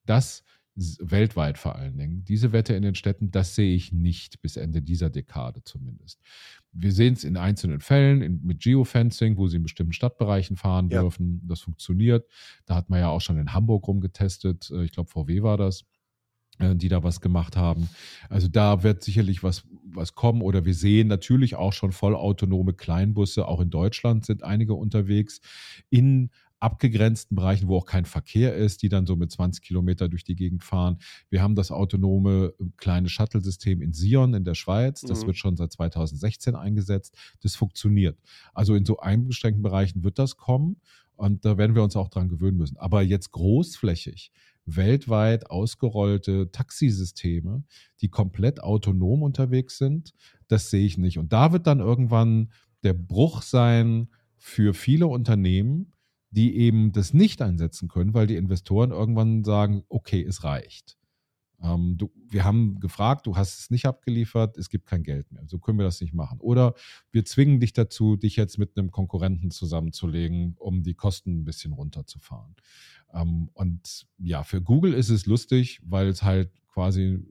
das 0.06 0.43
weltweit 0.76 1.58
vor 1.58 1.76
allen 1.76 1.98
Dingen. 1.98 2.26
Diese 2.26 2.52
Wette 2.52 2.74
in 2.74 2.82
den 2.82 2.96
Städten, 2.96 3.32
das 3.32 3.56
sehe 3.56 3.76
ich 3.76 3.92
nicht 3.92 4.42
bis 4.42 4.58
Ende 4.58 4.82
dieser 4.82 5.10
Dekade 5.10 5.64
zumindest. 5.64 6.20
Wir 6.72 6.92
sehen 6.92 7.14
es 7.14 7.24
in 7.24 7.38
einzelnen 7.38 7.80
Fällen 7.80 8.22
in, 8.22 8.42
mit 8.44 8.62
Geofencing, 8.62 9.38
wo 9.38 9.48
sie 9.48 9.58
in 9.58 9.64
bestimmten 9.64 9.94
Stadtbereichen 9.94 10.58
fahren 10.58 10.90
ja. 10.90 11.02
dürfen. 11.02 11.42
Das 11.48 11.62
funktioniert. 11.62 12.28
Da 12.66 12.76
hat 12.76 12.90
man 12.90 13.00
ja 13.00 13.10
auch 13.10 13.22
schon 13.22 13.38
in 13.38 13.54
Hamburg 13.54 13.88
rumgetestet. 13.88 14.72
Äh, 14.72 14.86
ich 14.86 14.92
glaube, 14.92 15.10
VW 15.10 15.44
war 15.44 15.58
das 15.58 15.86
äh, 16.60 16.76
die 16.76 16.90
da 16.90 17.04
was 17.04 17.20
gemacht 17.22 17.58
haben. 17.58 17.90
Also 18.30 18.48
da 18.48 18.84
wird 18.84 19.04
sicherlich 19.04 19.44
was, 19.44 19.64
was 19.86 20.14
kommen 20.14 20.42
oder 20.42 20.66
wir 20.66 20.76
sehen 20.76 21.08
natürlich 21.08 21.56
auch 21.56 21.74
schon 21.74 21.92
vollautonome 21.92 22.74
Kleinbusse, 22.74 23.48
auch 23.48 23.60
in 23.60 23.70
Deutschland 23.72 24.26
sind 24.26 24.44
einige 24.44 24.76
unterwegs, 24.76 25.42
in 25.90 26.30
abgegrenzten 26.63 27.36
Bereichen, 27.36 27.67
wo 27.67 27.78
auch 27.78 27.86
kein 27.86 28.06
Verkehr 28.06 28.56
ist, 28.56 28.82
die 28.82 28.89
dann 28.89 29.06
so 29.06 29.15
mit 29.15 29.32
20 29.32 29.62
Kilometer 29.62 30.08
durch 30.08 30.23
die 30.23 30.36
Gegend 30.36 30.63
fahren. 30.63 30.97
Wir 31.30 31.41
haben 31.41 31.56
das 31.56 31.71
autonome 31.71 32.54
äh, 32.60 32.65
kleine 32.78 33.10
Shuttle-System 33.10 33.82
in 33.82 33.93
Sion 33.93 34.34
in 34.34 34.45
der 34.45 34.56
Schweiz. 34.56 35.02
Das 35.02 35.21
mhm. 35.21 35.28
wird 35.28 35.38
schon 35.38 35.58
seit 35.58 35.73
2016 35.73 36.56
eingesetzt. 36.56 37.15
Das 37.41 37.56
funktioniert. 37.56 38.17
Also 38.54 38.76
in 38.76 38.86
so 38.86 38.97
eingeschränkten 38.97 39.62
Bereichen 39.62 40.04
wird 40.04 40.17
das 40.17 40.38
kommen 40.38 40.78
und 41.15 41.45
da 41.45 41.58
werden 41.58 41.76
wir 41.76 41.84
uns 41.84 41.95
auch 41.95 42.10
dran 42.10 42.30
gewöhnen 42.30 42.58
müssen. 42.58 42.78
Aber 42.78 43.02
jetzt 43.02 43.32
großflächig 43.32 44.32
weltweit 44.65 45.49
ausgerollte 45.49 46.49
Taxisysteme, 46.52 47.63
die 48.02 48.08
komplett 48.08 48.63
autonom 48.63 49.21
unterwegs 49.21 49.78
sind, 49.78 50.13
das 50.47 50.69
sehe 50.69 50.86
ich 50.86 50.97
nicht. 50.97 51.17
Und 51.17 51.34
da 51.34 51.52
wird 51.52 51.67
dann 51.67 51.80
irgendwann 51.80 52.54
der 52.84 52.93
Bruch 52.93 53.41
sein 53.41 54.08
für 54.38 54.73
viele 54.73 55.08
Unternehmen, 55.08 55.92
die 56.34 56.58
eben 56.58 56.91
das 56.91 57.13
nicht 57.13 57.41
einsetzen 57.41 57.88
können, 57.88 58.13
weil 58.13 58.28
die 58.28 58.36
Investoren 58.36 58.91
irgendwann 58.91 59.43
sagen, 59.43 59.84
okay, 59.88 60.24
es 60.24 60.43
reicht. 60.43 60.98
Ähm, 61.62 61.96
du, 61.96 62.12
wir 62.28 62.43
haben 62.43 62.80
gefragt, 62.80 63.28
du 63.28 63.38
hast 63.38 63.60
es 63.60 63.69
nicht 63.69 63.86
abgeliefert, 63.86 64.58
es 64.58 64.69
gibt 64.69 64.88
kein 64.88 65.04
Geld 65.04 65.32
mehr. 65.32 65.43
So 65.48 65.60
können 65.60 65.78
wir 65.78 65.86
das 65.86 66.02
nicht 66.02 66.13
machen. 66.13 66.39
Oder 66.39 66.74
wir 67.12 67.24
zwingen 67.24 67.60
dich 67.60 67.74
dazu, 67.74 68.15
dich 68.15 68.36
jetzt 68.36 68.58
mit 68.58 68.78
einem 68.78 68.89
Konkurrenten 68.89 69.52
zusammenzulegen, 69.52 70.56
um 70.58 70.82
die 70.82 70.96
Kosten 70.96 71.41
ein 71.41 71.46
bisschen 71.46 71.72
runterzufahren. 71.72 72.56
Ähm, 73.13 73.50
und 73.54 74.08
ja, 74.17 74.43
für 74.43 74.62
Google 74.62 74.93
ist 74.93 75.10
es 75.10 75.28
lustig, 75.28 75.80
weil 75.84 76.08
es 76.08 76.24
halt 76.24 76.52
quasi 76.67 77.24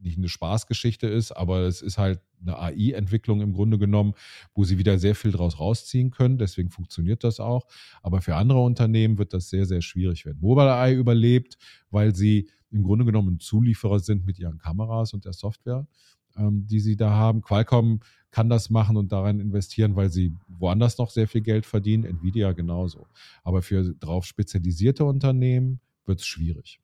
nicht 0.00 0.18
eine 0.18 0.28
Spaßgeschichte 0.28 1.06
ist, 1.06 1.32
aber 1.32 1.60
es 1.62 1.82
ist 1.82 1.98
halt 1.98 2.20
eine 2.40 2.58
AI-Entwicklung 2.58 3.40
im 3.40 3.52
Grunde 3.52 3.78
genommen, 3.78 4.14
wo 4.54 4.64
sie 4.64 4.78
wieder 4.78 4.98
sehr 4.98 5.14
viel 5.14 5.32
draus 5.32 5.58
rausziehen 5.60 6.10
können. 6.10 6.38
Deswegen 6.38 6.70
funktioniert 6.70 7.24
das 7.24 7.40
auch. 7.40 7.66
Aber 8.02 8.20
für 8.20 8.36
andere 8.36 8.60
Unternehmen 8.60 9.18
wird 9.18 9.32
das 9.32 9.50
sehr, 9.50 9.66
sehr 9.66 9.82
schwierig 9.82 10.24
werden. 10.24 10.38
Mobileye 10.40 10.94
überlebt, 10.94 11.56
weil 11.90 12.14
sie 12.14 12.48
im 12.70 12.82
Grunde 12.82 13.04
genommen 13.04 13.38
Zulieferer 13.38 14.00
sind 14.00 14.24
mit 14.26 14.38
ihren 14.38 14.58
Kameras 14.58 15.12
und 15.14 15.24
der 15.24 15.32
Software. 15.34 15.86
ähm, 16.36 16.66
die 16.66 16.80
sie 16.80 16.96
da 16.96 17.10
haben. 17.10 17.42
Qualcomm 17.42 18.00
kann 18.30 18.48
das 18.48 18.70
machen 18.70 18.96
und 18.96 19.12
daran 19.12 19.40
investieren, 19.40 19.96
weil 19.96 20.10
sie 20.10 20.34
woanders 20.48 20.98
noch 20.98 21.10
sehr 21.10 21.28
viel 21.28 21.42
Geld 21.42 21.66
verdienen. 21.66 22.04
Nvidia 22.04 22.52
genauso. 22.52 23.08
Aber 23.44 23.62
für 23.62 23.94
darauf 23.94 24.24
spezialisierte 24.26 25.04
Unternehmen 25.04 25.80
wird 26.06 26.20
es 26.20 26.26
schwierig. 26.26 26.81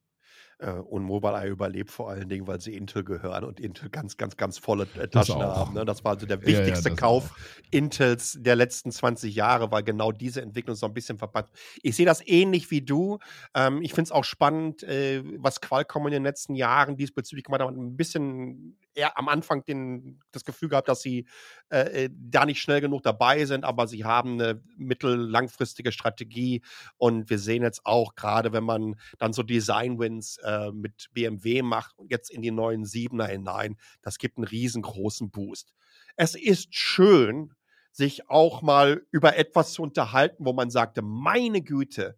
Äh, 0.60 0.72
und 0.72 1.04
Mobileye 1.04 1.48
überlebt 1.48 1.90
vor 1.90 2.10
allen 2.10 2.28
Dingen, 2.28 2.48
weil 2.48 2.60
sie 2.60 2.74
Intel 2.74 3.04
gehören 3.04 3.44
und 3.44 3.60
Intel 3.60 3.90
ganz, 3.90 4.16
ganz, 4.16 4.36
ganz 4.36 4.58
volle 4.58 4.88
Taschen 5.10 5.40
haben. 5.40 5.74
Ne? 5.74 5.84
Das 5.84 6.04
war 6.04 6.14
also 6.14 6.26
der 6.26 6.44
wichtigste 6.44 6.88
ja, 6.88 6.94
ja, 6.94 7.00
Kauf 7.00 7.30
auch. 7.30 7.36
Intels 7.70 8.36
der 8.40 8.56
letzten 8.56 8.90
20 8.90 9.34
Jahre, 9.34 9.70
weil 9.70 9.84
genau 9.84 10.10
diese 10.10 10.42
Entwicklung 10.42 10.74
so 10.74 10.86
ein 10.86 10.94
bisschen 10.94 11.16
verpackt. 11.16 11.56
Ich 11.82 11.94
sehe 11.94 12.06
das 12.06 12.26
ähnlich 12.26 12.72
wie 12.72 12.82
du. 12.82 13.18
Ähm, 13.54 13.82
ich 13.82 13.92
finde 13.92 14.08
es 14.08 14.12
auch 14.12 14.24
spannend, 14.24 14.82
äh, 14.82 15.22
was 15.36 15.60
Qualcomm 15.60 16.06
in 16.08 16.12
den 16.12 16.24
letzten 16.24 16.56
Jahren 16.56 16.96
diesbezüglich 16.96 17.44
gemacht 17.44 17.62
hat. 17.62 17.68
Ein 17.68 17.96
bisschen 17.96 18.76
eher 18.98 19.16
am 19.16 19.28
Anfang 19.28 19.64
den, 19.64 20.20
das 20.32 20.44
Gefühl 20.44 20.68
gehabt, 20.68 20.88
dass 20.88 21.00
sie 21.00 21.26
äh, 21.70 22.04
äh, 22.04 22.10
da 22.12 22.44
nicht 22.44 22.60
schnell 22.60 22.80
genug 22.80 23.02
dabei 23.02 23.44
sind, 23.44 23.64
aber 23.64 23.86
sie 23.86 24.04
haben 24.04 24.32
eine 24.32 24.62
mittel-langfristige 24.76 25.92
Strategie 25.92 26.62
und 26.96 27.30
wir 27.30 27.38
sehen 27.38 27.62
jetzt 27.62 27.86
auch 27.86 28.14
gerade, 28.14 28.52
wenn 28.52 28.64
man 28.64 28.96
dann 29.18 29.32
so 29.32 29.42
Design-Wins 29.42 30.38
äh, 30.38 30.72
mit 30.72 31.08
BMW 31.12 31.62
macht 31.62 31.98
und 31.98 32.10
jetzt 32.10 32.30
in 32.30 32.42
die 32.42 32.50
neuen 32.50 32.84
Siebener 32.84 33.26
hinein, 33.26 33.76
das 34.02 34.18
gibt 34.18 34.36
einen 34.36 34.46
riesengroßen 34.46 35.30
Boost. 35.30 35.72
Es 36.16 36.34
ist 36.34 36.74
schön, 36.74 37.54
sich 37.92 38.28
auch 38.28 38.62
mal 38.62 39.02
über 39.10 39.36
etwas 39.36 39.72
zu 39.72 39.82
unterhalten, 39.82 40.44
wo 40.44 40.52
man 40.52 40.70
sagte, 40.70 41.02
meine 41.02 41.62
Güte, 41.62 42.16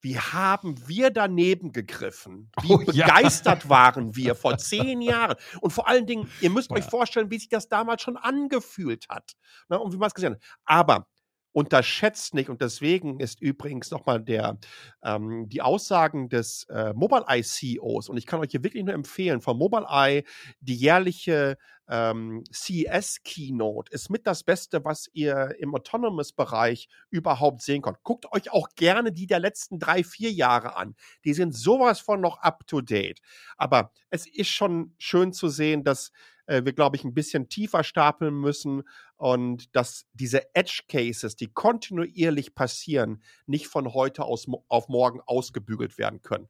wie 0.00 0.18
haben 0.18 0.76
wir 0.86 1.10
daneben 1.10 1.72
gegriffen? 1.72 2.50
Wie 2.62 2.72
oh, 2.72 2.78
begeistert 2.78 3.64
ja. 3.64 3.70
waren 3.70 4.14
wir 4.14 4.34
vor 4.34 4.58
zehn 4.58 5.00
Jahren? 5.00 5.36
Und 5.60 5.72
vor 5.72 5.88
allen 5.88 6.06
Dingen, 6.06 6.30
ihr 6.40 6.50
müsst 6.50 6.70
ja. 6.70 6.76
euch 6.76 6.84
vorstellen, 6.84 7.30
wie 7.30 7.38
sich 7.38 7.48
das 7.48 7.68
damals 7.68 8.02
schon 8.02 8.16
angefühlt 8.16 9.06
hat. 9.08 9.32
Ne, 9.68 9.78
und 9.78 9.92
wie 9.92 9.96
man 9.96 10.08
es 10.08 10.14
gesehen 10.14 10.34
hat. 10.34 10.42
Aber 10.64 11.06
unterschätzt 11.52 12.34
nicht, 12.34 12.50
und 12.50 12.60
deswegen 12.60 13.20
ist 13.20 13.40
übrigens 13.40 13.90
nochmal 13.90 14.22
der, 14.22 14.58
ähm, 15.02 15.48
die 15.48 15.62
Aussagen 15.62 16.28
des 16.28 16.64
äh, 16.70 16.92
Mobileye 16.94 17.42
CEOs, 17.42 18.08
und 18.08 18.16
ich 18.16 18.26
kann 18.26 18.40
euch 18.40 18.50
hier 18.50 18.64
wirklich 18.64 18.84
nur 18.84 18.94
empfehlen, 18.94 19.40
von 19.40 19.56
Mobileye 19.56 20.24
die 20.60 20.74
jährliche 20.76 21.56
ähm, 21.88 22.44
CES-Keynote 22.52 23.90
ist 23.92 24.10
mit 24.10 24.26
das 24.26 24.44
Beste, 24.44 24.84
was 24.84 25.08
ihr 25.12 25.56
im 25.58 25.74
Autonomous-Bereich 25.74 26.88
überhaupt 27.10 27.62
sehen 27.62 27.82
könnt. 27.82 28.02
Guckt 28.02 28.30
euch 28.32 28.52
auch 28.52 28.68
gerne 28.76 29.10
die 29.10 29.26
der 29.26 29.40
letzten 29.40 29.78
drei, 29.78 30.04
vier 30.04 30.30
Jahre 30.30 30.76
an. 30.76 30.94
Die 31.24 31.32
sind 31.32 31.56
sowas 31.56 32.00
von 32.00 32.20
noch 32.20 32.38
up-to-date. 32.42 33.20
Aber 33.56 33.90
es 34.10 34.26
ist 34.26 34.48
schon 34.50 34.94
schön 34.98 35.32
zu 35.32 35.48
sehen, 35.48 35.82
dass 35.82 36.12
äh, 36.48 36.64
wir, 36.64 36.72
glaube 36.72 36.96
ich, 36.96 37.04
ein 37.04 37.14
bisschen 37.14 37.48
tiefer 37.48 37.84
stapeln 37.84 38.34
müssen 38.34 38.82
und 39.16 39.74
dass 39.76 40.06
diese 40.14 40.54
Edge 40.54 40.82
Cases, 40.88 41.36
die 41.36 41.48
kontinuierlich 41.48 42.54
passieren, 42.54 43.22
nicht 43.46 43.68
von 43.68 43.92
heute 43.92 44.24
aus, 44.24 44.46
auf 44.68 44.88
morgen 44.88 45.20
ausgebügelt 45.20 45.98
werden 45.98 46.22
können. 46.22 46.48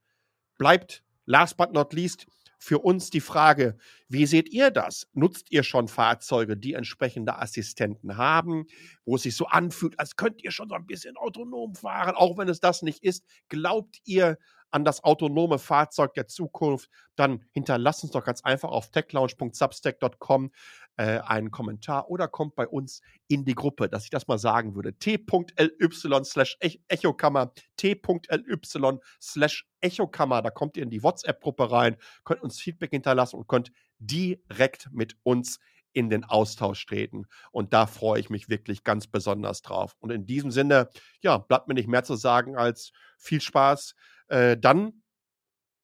Bleibt 0.56 1.02
last 1.26 1.56
but 1.56 1.72
not 1.72 1.92
least 1.92 2.26
für 2.61 2.80
uns 2.80 3.11
die 3.11 3.20
Frage, 3.20 3.78
wie 4.08 4.26
seht 4.26 4.48
ihr 4.48 4.70
das? 4.70 5.08
Nutzt 5.12 5.50
ihr 5.50 5.62
schon 5.62 5.87
Fahrzeuge, 5.87 6.56
die 6.56 6.74
entsprechende 6.74 7.38
Assistenten 7.38 8.16
haben, 8.16 8.66
wo 9.04 9.14
es 9.14 9.22
sich 9.22 9.37
so 9.37 9.46
anfühlt, 9.46 9.98
als 10.00 10.16
könnt 10.16 10.42
ihr 10.42 10.50
schon 10.50 10.68
so 10.68 10.74
ein 10.74 10.87
bisschen 10.87 11.16
autonom 11.16 11.76
fahren, 11.76 12.16
auch 12.16 12.37
wenn 12.37 12.48
es 12.48 12.58
das 12.58 12.82
nicht 12.82 13.04
ist? 13.04 13.24
Glaubt 13.48 13.98
ihr 14.04 14.38
an 14.70 14.85
das 14.85 15.04
autonome 15.04 15.59
Fahrzeug 15.59 16.14
der 16.14 16.26
Zukunft? 16.26 16.90
Dann 17.16 17.44
hinterlasst 17.52 18.02
uns 18.02 18.12
doch 18.12 18.24
ganz 18.24 18.42
einfach 18.42 18.70
auf 18.70 18.90
techlounge.substack.com 18.90 20.50
äh, 20.96 21.20
einen 21.20 21.50
Kommentar 21.50 22.11
oder 22.11 22.28
kommt 22.28 22.54
bei 22.57 22.66
uns 22.66 23.00
in 23.28 23.44
die 23.44 23.54
Gruppe, 23.54 23.88
dass 23.88 24.04
ich 24.04 24.11
das 24.11 24.26
mal 24.28 24.38
sagen 24.38 24.74
würde. 24.74 24.94
t.ly 24.94 26.24
slash 26.24 26.59
echokammer, 26.88 27.52
t.ly 27.76 28.98
slash 29.20 29.66
echokammer, 29.81 30.42
da 30.42 30.50
kommt 30.50 30.76
ihr 30.76 30.83
in 30.83 30.90
die 30.90 31.02
WhatsApp-Gruppe 31.02 31.70
rein, 31.70 31.96
könnt 32.24 32.42
uns 32.42 32.61
Feedback 32.61 32.90
hinterlassen 32.90 33.37
und 33.37 33.48
könnt 33.48 33.72
direkt 33.98 34.88
mit 34.92 35.16
uns 35.22 35.59
in 35.92 36.11
den 36.11 36.24
Austausch 36.24 36.85
treten. 36.87 37.26
Und 37.50 37.72
da 37.72 37.87
freue 37.87 38.20
ich 38.20 38.31
mich 38.31 38.48
wirklich 38.48 38.85
ganz 38.85 39.07
besonders 39.07 39.62
drauf. 39.62 39.96
Und 40.00 40.11
in 40.11 40.26
diesem 40.26 40.50
Sinne, 40.50 40.90
ja, 41.22 41.38
bleibt 41.38 41.68
mir 41.68 41.74
nicht 41.74 41.88
mehr 41.88 42.04
zu 42.04 42.14
sagen 42.16 42.57
als 42.57 42.92
viel 43.16 43.40
Spaß. 43.40 43.94
Äh, 44.29 44.57
dann 44.57 45.03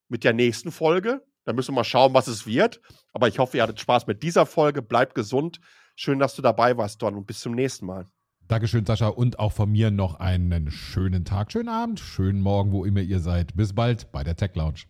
mit 0.09 0.25
der 0.25 0.33
nächsten 0.33 0.71
Folge. 0.71 1.23
Da 1.45 1.53
müssen 1.53 1.73
wir 1.73 1.77
mal 1.77 1.85
schauen, 1.85 2.15
was 2.15 2.27
es 2.27 2.47
wird. 2.47 2.81
Aber 3.13 3.29
ich 3.29 3.39
hoffe, 3.39 3.57
ihr 3.57 3.63
hattet 3.63 3.81
Spaß 3.81 4.07
mit 4.07 4.23
dieser 4.23 4.47
Folge. 4.47 4.83
Bleibt 4.83 5.15
gesund. 5.15 5.61
Schön, 5.97 6.19
dass 6.19 6.35
du 6.35 6.43
dabei 6.43 6.77
warst, 6.77 7.03
Don. 7.03 7.15
Und 7.15 7.27
bis 7.27 7.41
zum 7.41 7.53
nächsten 7.53 7.87
Mal. 7.87 8.07
Dankeschön, 8.49 8.85
Sascha. 8.85 9.09
Und 9.09 9.39
auch 9.39 9.53
von 9.53 9.71
mir 9.71 9.91
noch 9.91 10.21
einen 10.21 10.71
schönen 10.71 11.25
Tag, 11.25 11.53
schönen 11.53 11.69
Abend, 11.69 12.01
schönen 12.01 12.41
Morgen, 12.41 12.73
wo 12.73 12.85
immer 12.85 13.01
ihr 13.01 13.21
seid. 13.21 13.57
Bis 13.57 13.75
bald 13.75 14.13
bei 14.13 14.23
der 14.23 14.37
Tech 14.37 14.55
Lounge. 14.55 14.85